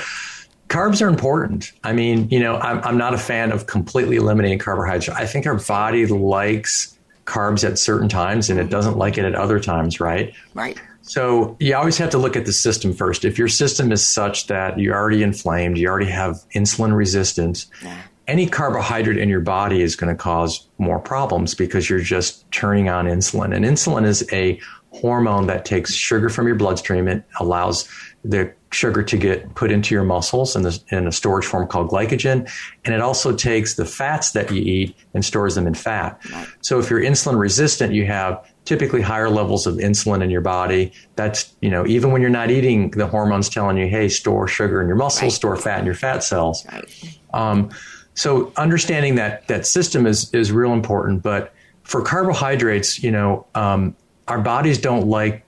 Carbs 0.67 0.99
are 0.99 1.07
important. 1.07 1.71
I 1.83 1.93
mean, 1.93 2.27
you 2.31 2.39
know, 2.39 2.55
I'm, 2.55 2.79
I'm 2.83 2.97
not 2.97 3.13
a 3.13 3.19
fan 3.19 3.51
of 3.51 3.67
completely 3.67 4.15
eliminating 4.15 4.57
carbohydrates. 4.57 5.09
I 5.09 5.27
think 5.27 5.45
our 5.45 5.59
body 5.59 6.07
likes 6.07 6.97
carbs 7.25 7.63
at 7.63 7.77
certain 7.77 8.09
times 8.09 8.49
and 8.49 8.57
it 8.59 8.63
mm-hmm. 8.63 8.71
doesn't 8.71 8.97
like 8.97 9.19
it 9.19 9.25
at 9.25 9.35
other 9.35 9.59
times, 9.59 9.99
right? 9.99 10.33
Right. 10.55 10.81
So 11.03 11.55
you 11.59 11.75
always 11.75 11.99
have 11.99 12.09
to 12.09 12.17
look 12.17 12.35
at 12.35 12.47
the 12.47 12.51
system 12.51 12.93
first. 12.93 13.25
If 13.25 13.37
your 13.37 13.47
system 13.47 13.91
is 13.91 14.05
such 14.05 14.47
that 14.47 14.79
you're 14.79 14.95
already 14.95 15.21
inflamed, 15.21 15.77
you 15.77 15.87
already 15.87 16.09
have 16.09 16.43
insulin 16.55 16.97
resistance, 16.97 17.67
yeah 17.83 18.01
any 18.27 18.47
carbohydrate 18.47 19.17
in 19.17 19.29
your 19.29 19.41
body 19.41 19.81
is 19.81 19.95
going 19.95 20.15
to 20.15 20.21
cause 20.21 20.67
more 20.77 20.99
problems 20.99 21.53
because 21.53 21.89
you're 21.89 21.99
just 21.99 22.49
turning 22.51 22.89
on 22.89 23.05
insulin. 23.05 23.55
And 23.55 23.65
insulin 23.65 24.05
is 24.05 24.27
a 24.31 24.59
hormone 24.91 25.47
that 25.47 25.65
takes 25.65 25.93
sugar 25.93 26.29
from 26.29 26.47
your 26.47 26.55
bloodstream. 26.55 27.07
It 27.07 27.23
allows 27.39 27.87
the 28.23 28.51
sugar 28.71 29.03
to 29.03 29.17
get 29.17 29.53
put 29.55 29.71
into 29.71 29.93
your 29.93 30.03
muscles 30.03 30.55
in, 30.55 30.63
the, 30.63 30.81
in 30.89 31.07
a 31.07 31.11
storage 31.11 31.45
form 31.45 31.67
called 31.67 31.89
glycogen. 31.89 32.49
And 32.83 32.95
it 32.95 33.01
also 33.01 33.35
takes 33.35 33.75
the 33.75 33.85
fats 33.85 34.31
that 34.31 34.51
you 34.51 34.61
eat 34.61 34.95
and 35.13 35.23
stores 35.23 35.55
them 35.55 35.67
in 35.67 35.75
fat. 35.75 36.19
So 36.61 36.79
if 36.79 36.89
you're 36.89 37.01
insulin 37.01 37.37
resistant, 37.37 37.93
you 37.93 38.05
have 38.05 38.45
typically 38.65 39.01
higher 39.01 39.29
levels 39.29 39.67
of 39.67 39.75
insulin 39.75 40.23
in 40.23 40.29
your 40.29 40.41
body. 40.41 40.91
That's, 41.15 41.55
you 41.61 41.69
know, 41.69 41.85
even 41.85 42.11
when 42.11 42.21
you're 42.21 42.31
not 42.31 42.49
eating, 42.49 42.91
the 42.91 43.07
hormones 43.07 43.47
telling 43.47 43.77
you, 43.77 43.87
hey, 43.87 44.09
store 44.09 44.47
sugar 44.47 44.81
in 44.81 44.87
your 44.87 44.97
muscles, 44.97 45.23
right. 45.23 45.31
store 45.31 45.55
fat 45.55 45.79
in 45.79 45.85
your 45.85 45.95
fat 45.95 46.23
cells. 46.23 46.65
Right. 46.71 47.19
Um, 47.33 47.69
so 48.15 48.51
understanding 48.57 49.15
that 49.15 49.47
that 49.47 49.67
system 49.67 50.07
is 50.07 50.33
is 50.33 50.51
real 50.51 50.73
important. 50.73 51.21
But 51.21 51.53
for 51.83 52.01
carbohydrates, 52.01 53.03
you 53.03 53.11
know, 53.11 53.45
um, 53.53 53.95
our 54.27 54.39
bodies 54.39 54.79
don't 54.79 55.07
like 55.07 55.45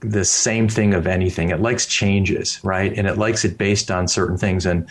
the 0.00 0.24
same 0.24 0.68
thing 0.68 0.94
of 0.94 1.06
anything. 1.06 1.50
It 1.50 1.60
likes 1.60 1.86
changes, 1.86 2.60
right? 2.64 2.96
And 2.96 3.06
it 3.06 3.18
likes 3.18 3.44
it 3.44 3.58
based 3.58 3.90
on 3.90 4.08
certain 4.08 4.38
things. 4.38 4.64
And 4.64 4.88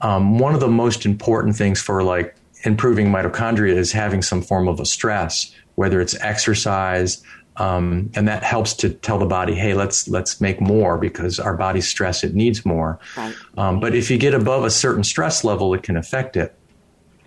um, 0.00 0.38
one 0.38 0.54
of 0.54 0.60
the 0.60 0.68
most 0.68 1.04
important 1.04 1.56
things 1.56 1.80
for 1.80 2.02
like 2.02 2.36
improving 2.62 3.08
mitochondria 3.08 3.74
is 3.74 3.92
having 3.92 4.22
some 4.22 4.40
form 4.40 4.68
of 4.68 4.80
a 4.80 4.86
stress, 4.86 5.54
whether 5.74 6.00
it's 6.00 6.14
exercise, 6.20 7.22
um, 7.56 8.10
and 8.14 8.26
that 8.26 8.42
helps 8.42 8.74
to 8.74 8.90
tell 8.90 9.18
the 9.18 9.26
body, 9.26 9.54
hey, 9.54 9.74
let's 9.74 10.08
let's 10.08 10.40
make 10.40 10.60
more 10.60 10.98
because 10.98 11.38
our 11.38 11.56
body's 11.56 11.88
stress 11.88 12.24
it 12.24 12.34
needs 12.34 12.66
more. 12.66 12.98
Right. 13.16 13.34
Um, 13.56 13.80
but 13.80 13.94
if 13.94 14.10
you 14.10 14.18
get 14.18 14.34
above 14.34 14.64
a 14.64 14.70
certain 14.70 15.04
stress 15.04 15.44
level, 15.44 15.72
it 15.74 15.82
can 15.82 15.96
affect 15.96 16.36
it. 16.36 16.54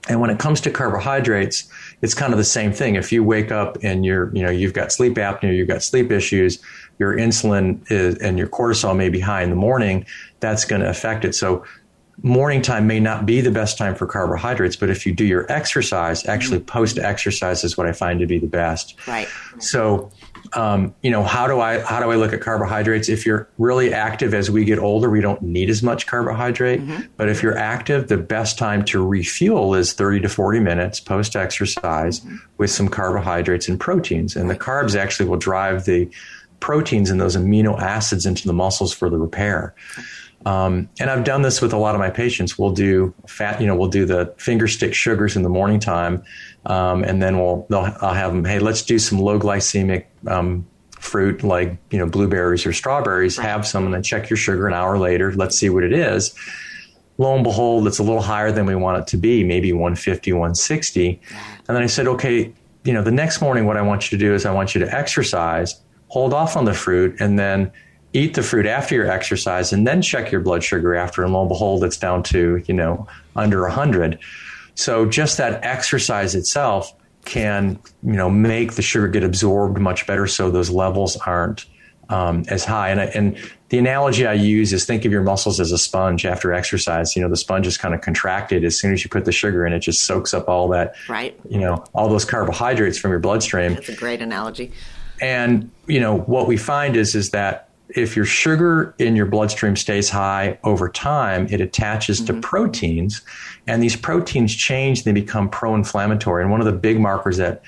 And 0.10 0.22
when 0.22 0.30
it 0.30 0.40
comes 0.40 0.62
to 0.62 0.72
carbohydrates, 0.72 1.70
it's 2.02 2.14
kind 2.14 2.34
of 2.34 2.38
the 2.38 2.46
same 2.46 2.72
thing. 2.72 2.96
If 2.96 3.12
you 3.12 3.24
wake 3.24 3.52
up 3.52 3.78
and 3.84 4.06
you're, 4.06 4.34
you 4.34 4.42
know, 4.42 4.50
you've 4.50 4.74
got 4.74 4.92
sleep 4.92 5.16
apnea, 5.16 5.56
you've 5.56 5.68
got 5.68 5.84
sleep 5.84 6.12
issues, 6.12 6.60
your 6.98 7.16
insulin 7.18 7.90
is, 7.92 8.18
and 8.20 8.38
your 8.38 8.48
cortisol 8.48 8.96
may 8.96 9.10
be 9.10 9.20
high 9.20 9.44
in 9.44 9.50
the 9.50 9.56
morning, 9.56 10.06
that's 10.40 10.64
going 10.66 10.82
to 10.82 10.90
affect 10.90 11.26
it. 11.26 11.36
So 11.36 11.66
morning 12.24 12.62
time 12.62 12.88
may 12.88 13.00
not 13.00 13.26
be 13.26 13.42
the 13.42 13.52
best 13.52 13.78
time 13.78 13.94
for 13.94 14.08
carbohydrates, 14.08 14.76
but 14.76 14.90
if 14.90 15.06
you 15.06 15.14
do 15.14 15.24
your 15.24 15.50
exercise, 15.52 16.26
actually 16.26 16.58
mm-hmm. 16.58 16.66
post 16.66 16.98
exercise 16.98 17.64
is 17.64 17.78
what 17.78 17.86
I 17.86 17.92
find 17.92 18.20
to 18.20 18.26
be 18.26 18.40
the 18.40 18.48
best. 18.48 18.96
Right. 19.08 19.28
So, 19.60 20.12
um, 20.54 20.96
you 21.02 21.12
know, 21.12 21.24
how 21.24 21.48
do 21.48 21.60
I 21.60 21.80
how 21.82 22.00
do 22.00 22.10
I 22.10 22.16
look 22.16 22.34
at 22.34 22.42
carbohydrates? 22.42 23.10
If 23.10 23.26
you're 23.26 23.48
really 23.58 23.94
active 23.94 24.34
as 24.34 24.50
we 24.50 24.66
get 24.66 24.80
older, 24.80 25.10
we 25.10 25.22
don't 25.22 25.42
need 25.42 25.70
as 25.70 25.84
much 25.84 26.08
carbohydrate. 26.08 26.82
Mm-hmm. 26.82 27.04
But 27.18 27.30
if 27.30 27.44
you're 27.44 27.58
active, 27.58 28.08
the 28.08 28.18
best 28.18 28.58
time 28.58 28.84
to 28.86 29.06
refuel 29.06 29.76
is 29.76 29.94
30 29.94 30.22
to 30.22 30.30
40 30.30 30.60
minutes 30.60 31.00
post 31.00 31.36
exercise 31.36 32.22
mm-hmm. 32.22 32.38
with 32.58 32.72
some 32.72 32.88
carbohydrates 32.88 33.68
and 33.68 33.80
proteins. 33.80 34.36
And 34.36 34.50
the 34.50 34.56
carbs 34.56 34.96
actually 34.96 35.30
will 35.30 35.38
drive 35.38 35.86
the 35.86 36.10
proteins 36.60 37.12
and 37.12 37.22
those 37.22 37.36
amino 37.36 37.80
acids 37.80 38.26
into 38.26 38.48
the 38.48 38.54
muscles 38.54 38.94
for 38.94 39.10
the 39.10 39.18
repair. 39.18 39.76
Um, 40.46 40.90
and 41.00 41.10
I've 41.10 41.24
done 41.24 41.42
this 41.42 41.62
with 41.62 41.74
a 41.74 41.78
lot 41.78 41.96
of 41.96 42.00
my 42.00 42.10
patients. 42.10 42.58
We'll 42.58 42.72
do 42.72 43.14
fat, 43.28 43.60
you 43.60 43.68
know, 43.68 43.76
we'll 43.76 43.90
do 43.90 44.06
the 44.06 44.34
finger 44.38 44.68
stick 44.68 44.94
sugars 44.94 45.36
in 45.36 45.44
the 45.44 45.50
morning 45.50 45.80
time, 45.80 46.24
um, 46.66 47.04
and 47.04 47.22
then 47.22 47.38
we'll 47.38 47.66
they'll 47.70 47.94
I'll 48.02 48.14
have 48.14 48.34
them. 48.34 48.46
Hey, 48.46 48.60
let's 48.60 48.84
do 48.84 49.00
some 49.00 49.20
low 49.20 49.40
glycemic 49.40 50.06
um, 50.28 50.66
fruit 50.92 51.44
like 51.44 51.78
you 51.92 51.98
know 51.98 52.06
blueberries 52.06 52.66
or 52.66 52.74
strawberries. 52.74 53.38
Have 53.38 53.68
some, 53.68 53.86
and 53.86 53.94
then 53.94 54.04
check 54.04 54.30
your 54.30 54.38
sugar 54.38 54.68
an 54.68 54.74
hour 54.74 54.98
later. 54.98 55.34
Let's 55.34 55.58
see 55.58 55.70
what 55.70 55.84
it 55.84 55.94
is. 55.94 56.34
Lo 57.18 57.34
and 57.34 57.44
behold, 57.44 57.88
it's 57.88 58.00
a 58.00 58.04
little 58.04 58.22
higher 58.22 58.52
than 58.52 58.66
we 58.66 58.76
want 58.76 59.00
it 59.00 59.08
to 59.08 59.18
be, 59.18 59.44
maybe 59.44 59.74
150, 59.74 60.34
160. 60.34 61.20
And 61.68 61.76
then 61.76 61.82
I 61.82 61.88
said, 61.88 62.08
okay, 62.08 62.54
you 62.84 62.94
know, 62.94 63.02
the 63.02 63.12
next 63.12 63.42
morning, 63.42 63.66
what 63.66 63.76
I 63.76 63.82
want 63.82 64.12
you 64.12 64.18
to 64.18 64.24
do 64.24 64.36
is 64.36 64.46
I 64.46 64.52
want 64.54 64.76
you 64.76 64.82
to 64.82 64.96
exercise, 64.96 65.82
hold 66.10 66.32
off 66.32 66.56
on 66.56 66.66
the 66.66 66.76
fruit, 66.76 67.20
and 67.20 67.40
then 67.40 67.72
eat 68.14 68.34
the 68.34 68.44
fruit 68.44 68.66
after 68.66 68.96
your 68.96 69.10
exercise 69.10 69.74
and 69.74 69.86
then 69.86 70.02
check 70.02 70.32
your 70.32 70.42
blood 70.42 70.64
sugar 70.64 70.96
after 70.96 71.24
and 71.24 71.34
lo 71.34 71.42
and 71.42 71.50
behold 71.50 71.84
it's 71.84 71.98
down 71.98 72.24
to 72.24 72.64
you 72.68 72.74
know 72.74 73.08
under 73.36 73.62
100 73.62 74.18
so 74.76 75.06
just 75.06 75.38
that 75.38 75.64
exercise 75.64 76.36
itself 76.36 76.94
can 77.26 77.80
you 78.04 78.14
know 78.14 78.30
make 78.30 78.74
the 78.74 78.82
sugar 78.82 79.08
get 79.08 79.24
absorbed 79.24 79.80
much 79.80 80.08
better 80.08 80.28
so 80.28 80.50
those 80.50 80.70
levels 80.70 81.18
aren't 81.18 81.66
um, 82.10 82.44
as 82.48 82.64
high. 82.64 82.90
And, 82.90 83.02
and 83.02 83.52
the 83.70 83.78
analogy 83.78 84.26
i 84.26 84.32
use 84.32 84.72
is 84.72 84.86
think 84.86 85.04
of 85.04 85.12
your 85.12 85.24
muscles 85.24 85.60
as 85.60 85.74
a 85.74 85.78
sponge 85.78 86.26
after 86.26 86.54
exercise. 86.54 87.16
You 87.16 87.22
know 87.22 87.30
the 87.30 87.36
sponge 87.36 87.68
is 87.68 87.78
kind 87.78 87.94
of 87.94 88.02
contracted 88.02 88.64
as 88.64 88.80
soon 88.80 88.94
as 88.94 89.04
you 89.04 89.10
put 89.10 89.26
the 89.26 89.34
sugar 89.34 89.66
in 89.66 89.74
it 89.74 89.80
just 89.80 90.06
soaks 90.06 90.34
up 90.34 90.48
all 90.48 90.70
that 90.70 90.96
right. 91.10 91.38
you 91.50 91.60
know 91.60 91.84
all 91.94 92.08
those 92.08 92.24
carbohydrates 92.24 92.98
from 92.98 93.12
your 93.12 93.20
bloodstream. 93.20 93.74
That's 93.74 93.90
a 93.90 93.96
great 93.96 94.22
analogy. 94.22 94.72
And 95.20 95.70
you 95.88 96.00
know 96.00 96.20
what 96.20 96.48
we 96.48 96.56
find 96.56 96.96
is 96.96 97.14
is 97.14 97.32
that 97.32 97.67
if 97.90 98.16
your 98.16 98.26
sugar 98.26 98.94
in 99.00 99.16
your 99.16 99.26
bloodstream 99.26 99.76
stays 99.76 100.10
high 100.10 100.60
over 100.64 100.90
time, 100.90 101.48
it 101.50 101.62
attaches 101.62 102.22
mm-hmm. 102.22 102.40
to 102.40 102.48
proteins, 102.48 103.22
and 103.66 103.82
these 103.82 103.96
proteins 103.96 104.56
change; 104.56 105.04
they 105.04 105.14
become 105.14 105.50
pro-inflammatory. 105.50 106.44
And 106.44 106.52
one 106.52 106.60
of 106.60 106.66
the 106.66 106.74
big 106.74 107.00
markers 107.00 107.38
that 107.38 107.62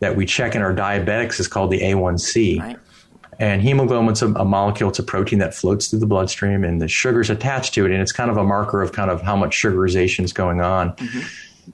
that 0.00 0.16
we 0.16 0.26
check 0.26 0.54
in 0.54 0.62
our 0.62 0.74
diabetics 0.74 1.40
is 1.40 1.48
called 1.48 1.70
the 1.70 1.80
A1C. 1.80 2.60
Right. 2.60 2.76
And 3.38 3.62
hemoglobin's 3.62 4.22
a, 4.22 4.28
a 4.28 4.44
molecule; 4.44 4.88
it's 4.88 4.98
a 4.98 5.02
protein 5.02 5.40
that 5.40 5.54
floats 5.54 5.88
through 5.88 5.98
the 5.98 6.06
bloodstream, 6.06 6.64
and 6.64 6.80
the 6.80 6.88
sugar's 6.88 7.28
attached 7.28 7.74
to 7.74 7.84
it, 7.84 7.92
and 7.92 8.00
it's 8.00 8.12
kind 8.12 8.30
of 8.30 8.38
a 8.38 8.44
marker 8.44 8.82
of 8.82 8.92
kind 8.92 9.10
of 9.10 9.20
how 9.20 9.36
much 9.36 9.60
sugarization 9.60 10.24
is 10.24 10.32
going 10.32 10.62
on. 10.62 10.92
Mm-hmm. 10.92 11.20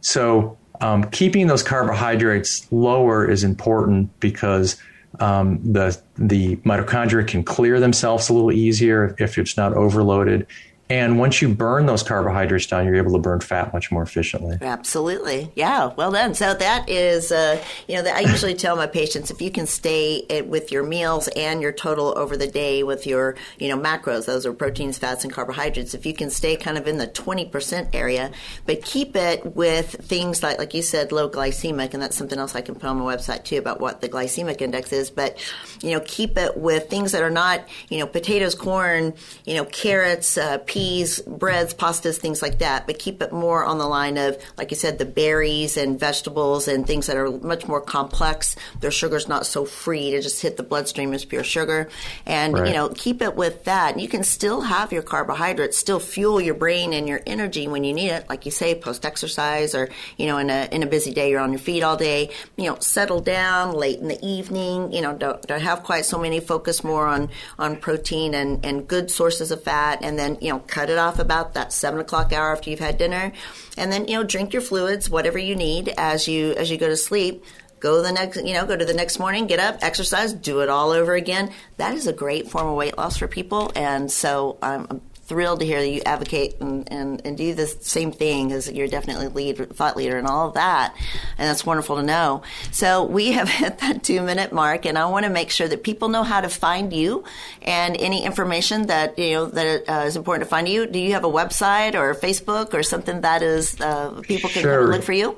So, 0.01 0.59
um, 0.81 1.05
keeping 1.05 1.47
those 1.47 1.63
carbohydrates 1.63 2.67
lower 2.73 3.31
is 3.31 3.45
important 3.45 4.19
because 4.19 4.77
um, 5.21 5.61
the 5.73 6.01
the 6.17 6.57
mitochondria 6.57 7.27
can 7.27 7.43
clear 7.43 7.81
themselves 7.81 8.29
a 8.29 8.35
little 8.35 8.53
easier 8.53 9.15
if 9.19 9.39
it's 9.39 9.57
not 9.57 9.75
overloaded, 9.75 10.47
and 10.93 11.19
once 11.19 11.41
you 11.41 11.49
burn 11.49 11.87
those 11.87 12.03
carbohydrates 12.03 12.67
down, 12.67 12.85
you're 12.85 12.97
able 12.97 13.13
to 13.13 13.19
burn 13.19 13.41
fat 13.41 13.73
much 13.73 13.91
more 13.91 14.03
efficiently. 14.03 14.59
Absolutely. 14.61 15.51
Yeah. 15.55 15.87
Well 15.97 16.13
done. 16.13 16.35
So 16.35 16.53
that 16.53 16.87
is, 16.87 17.33
uh, 17.33 17.65
you 17.89 17.95
know, 17.95 18.11
I 18.11 18.21
usually 18.21 18.53
tell 18.53 18.77
my 18.77 18.87
patients 18.87 19.31
if 19.31 19.41
you 19.41 19.51
can 19.51 19.67
stay 19.67 20.43
with 20.47 20.71
your 20.71 20.83
meals 20.83 21.29
and 21.29 21.63
your 21.63 21.73
total 21.73 22.13
over 22.19 22.37
the 22.37 22.47
day 22.47 22.83
with 22.83 23.07
your, 23.07 23.37
you 23.59 23.71
know, 23.71 23.79
macros, 23.79 24.27
those 24.27 24.45
are 24.45 24.53
proteins, 24.53 24.99
fats, 24.99 25.25
and 25.25 25.33
carbohydrates, 25.33 25.95
if 25.95 26.05
you 26.05 26.13
can 26.13 26.29
stay 26.29 26.57
kind 26.57 26.77
of 26.77 26.87
in 26.87 26.99
the 26.99 27.07
20% 27.07 27.95
area, 27.95 28.31
but 28.67 28.83
keep 28.83 29.17
it 29.17 29.57
with 29.57 29.93
things 29.93 30.43
like, 30.43 30.59
like 30.59 30.75
you 30.75 30.83
said, 30.83 31.11
low 31.11 31.31
glycemic, 31.31 31.95
and 31.95 32.03
that's 32.03 32.17
something 32.17 32.39
else 32.39 32.55
I 32.55 32.61
can 32.61 32.75
put 32.75 32.85
on 32.85 32.99
my 32.99 33.17
website 33.17 33.45
too 33.45 33.57
about 33.57 33.81
what 33.81 34.03
the 34.03 34.11
glycemic 34.11 34.61
index 34.61 34.93
is, 34.93 35.11
but, 35.11 35.39
you 35.81 35.93
know, 35.93 36.01
keep 36.05 36.37
it 36.37 36.59
with 36.59 36.91
things 36.91 37.13
that 37.13 37.23
are 37.23 37.31
not, 37.31 37.67
you 37.89 37.99
know, 37.99 38.07
potatoes, 38.07 38.55
corn, 38.55 39.15
you 39.47 39.55
know, 39.55 39.65
carrots, 39.65 40.37
uh, 40.37 40.59
peas, 40.59 40.82
peas, 40.83 41.21
breads, 41.21 41.75
pastas, 41.75 42.17
things 42.17 42.43
like 42.43 42.59
that, 42.59 42.87
but 42.89 42.99
keep 42.99 43.23
it 43.23 43.33
more 43.33 43.65
on 43.65 43.79
the 43.79 43.87
line 43.87 44.19
of, 44.19 44.37
like 44.59 44.73
you 44.73 44.77
said, 44.77 44.99
the 44.99 45.05
berries 45.05 45.77
and 45.77 45.99
vegetables 45.99 46.67
and 46.67 46.89
things 46.89 47.07
that 47.07 47.17
are 47.17 47.31
much 47.31 47.69
more 47.69 47.81
complex. 47.81 48.57
Their 48.81 48.91
sugar's 48.91 49.29
not 49.29 49.47
so 49.47 49.65
free 49.65 50.11
to 50.11 50.21
just 50.21 50.43
hit 50.43 50.57
the 50.57 50.65
bloodstream 50.65 51.13
as 51.13 51.25
pure 51.25 51.45
sugar. 51.45 51.89
And, 52.27 52.55
right. 52.55 52.67
you 52.67 52.75
know, 52.75 52.89
keep 52.89 53.23
it 53.23 53.37
with 53.37 53.63
that. 53.65 54.01
You 54.01 54.09
can 54.09 54.25
still 54.25 54.61
have 54.63 54.93
your 54.93 55.03
carbohydrates, 55.03 55.79
still 55.79 56.01
fuel 56.01 56.41
your 56.41 56.55
brain 56.55 56.93
and 56.93 57.07
your 57.07 57.21
energy 57.29 57.69
when 57.69 57.85
you 57.85 57.93
need 57.93 58.11
it, 58.11 58.29
like 58.29 58.45
you 58.45 58.51
say, 58.51 58.75
post 58.75 59.05
exercise 59.05 59.77
or, 59.77 59.89
you 60.17 60.27
know, 60.27 60.39
in 60.39 60.51
a, 60.51 60.69
in 60.73 60.83
a 60.83 60.87
busy 60.87 61.13
day, 61.13 61.31
you're 61.31 61.41
on 61.41 61.53
your 61.53 61.61
feet 61.61 61.85
all 61.85 61.97
day. 61.97 62.31
You 62.57 62.71
know, 62.71 62.79
settle 62.81 63.21
down 63.21 63.73
late 63.73 64.01
in 64.01 64.09
the 64.09 64.19
evening, 64.27 64.93
you 64.93 65.01
know, 65.01 65.15
don't, 65.15 65.41
don't 65.43 65.61
have 65.61 65.85
quite 65.85 66.07
so 66.07 66.19
many, 66.19 66.41
focus 66.41 66.83
more 66.83 67.07
on, 67.07 67.31
on 67.57 67.77
protein 67.77 68.35
and, 68.35 68.65
and 68.67 68.89
good 68.89 69.13
sources 69.13 69.53
of 69.53 69.63
fat 69.63 70.01
and 70.03 70.19
then, 70.19 70.39
you 70.41 70.49
know, 70.49 70.59
cut 70.73 70.91
it 70.91 70.99
off 70.99 71.19
about 71.19 71.55
that 71.55 71.73
seven 71.73 72.01
o'clock 72.01 72.33
hour 72.33 72.51
after 72.51 72.71
you've 72.71 72.81
had 72.81 72.99
dinner, 72.99 73.33
and 73.77 73.93
then 73.93 74.09
you 74.09 74.17
know 74.17 74.25
drink 74.25 74.53
your 74.53 74.63
fluids, 74.63 75.09
whatever 75.09 75.39
you 75.39 75.55
need 75.55 75.93
as 75.97 76.27
you 76.27 76.53
as 76.53 76.71
you 76.71 76.79
go 76.79 76.89
to 76.89 76.97
sleep. 76.97 77.45
Go 77.79 78.01
the 78.01 78.13
next 78.13 78.37
you 78.45 78.55
know 78.55 78.67
go 78.67 78.77
to 78.77 78.85
the 78.85 78.95
next 78.95 79.19
morning 79.19 79.49
get 79.49 79.59
up 79.59 79.79
exercise 79.83 80.33
do 80.33 80.61
it 80.61 80.69
all 80.69 80.91
over 80.91 81.15
again. 81.15 81.53
That 81.77 81.95
is 81.95 82.07
a 82.07 82.13
great 82.13 82.49
form 82.49 82.67
of 82.69 82.77
weight 82.77 82.97
loss 82.97 83.17
for 83.17 83.29
people. 83.29 83.71
And 83.77 84.11
so 84.11 84.59
i'm 84.63 85.01
thrilled 85.25 85.61
to 85.61 85.67
hear 85.67 85.81
that 85.81 85.89
you 85.89 86.03
advocate 86.05 86.57
and, 86.61 86.91
and, 86.93 87.25
and 87.25 87.37
do 87.37 87.55
the 87.55 87.67
same 87.67 88.13
thing 88.13 88.49
because 88.49 88.71
you're 88.71 88.89
definitely 88.89 89.29
lead 89.29 89.75
thought 89.75 89.97
leader 89.97 90.19
and 90.19 90.27
all 90.27 90.49
of 90.49 90.55
that 90.55 90.95
and 91.39 91.49
that's 91.49 91.65
wonderful 91.65 91.97
to 91.97 92.03
know 92.03 92.43
so 92.71 93.05
we 93.05 93.33
have 93.33 93.49
hit 93.61 93.79
that 93.79 94.03
two 94.03 94.21
minute 94.21 94.53
mark 94.53 94.85
and 94.85 94.99
i 94.99 95.07
want 95.07 95.25
to 95.25 95.31
make 95.31 95.51
sure 95.51 95.69
that 95.69 95.83
people 95.83 96.09
know 96.09 96.23
how 96.23 96.41
to 96.41 96.49
find 96.49 96.93
you 96.93 97.25
and 97.63 97.97
any 97.99 98.25
information 98.25 98.87
that 98.89 99.19
you 99.19 99.33
know 99.33 99.47
that 99.47 99.89
uh, 99.89 100.05
is 100.07 100.17
important 100.17 100.45
to 100.45 100.51
find 100.51 100.69
you 100.69 100.87
do 100.87 100.99
you 100.99 101.13
have 101.13 101.25
a 101.25 101.31
website 101.31 101.95
or 101.95 102.15
facebook 102.15 102.75
or 102.75 102.83
something 102.83 103.21
that 103.21 103.43
is 103.43 103.81
uh, 103.81 104.21
people 104.23 104.51
can 104.51 104.63
sure. 104.63 104.89
look 104.89 105.03
for 105.03 105.13
you 105.13 105.37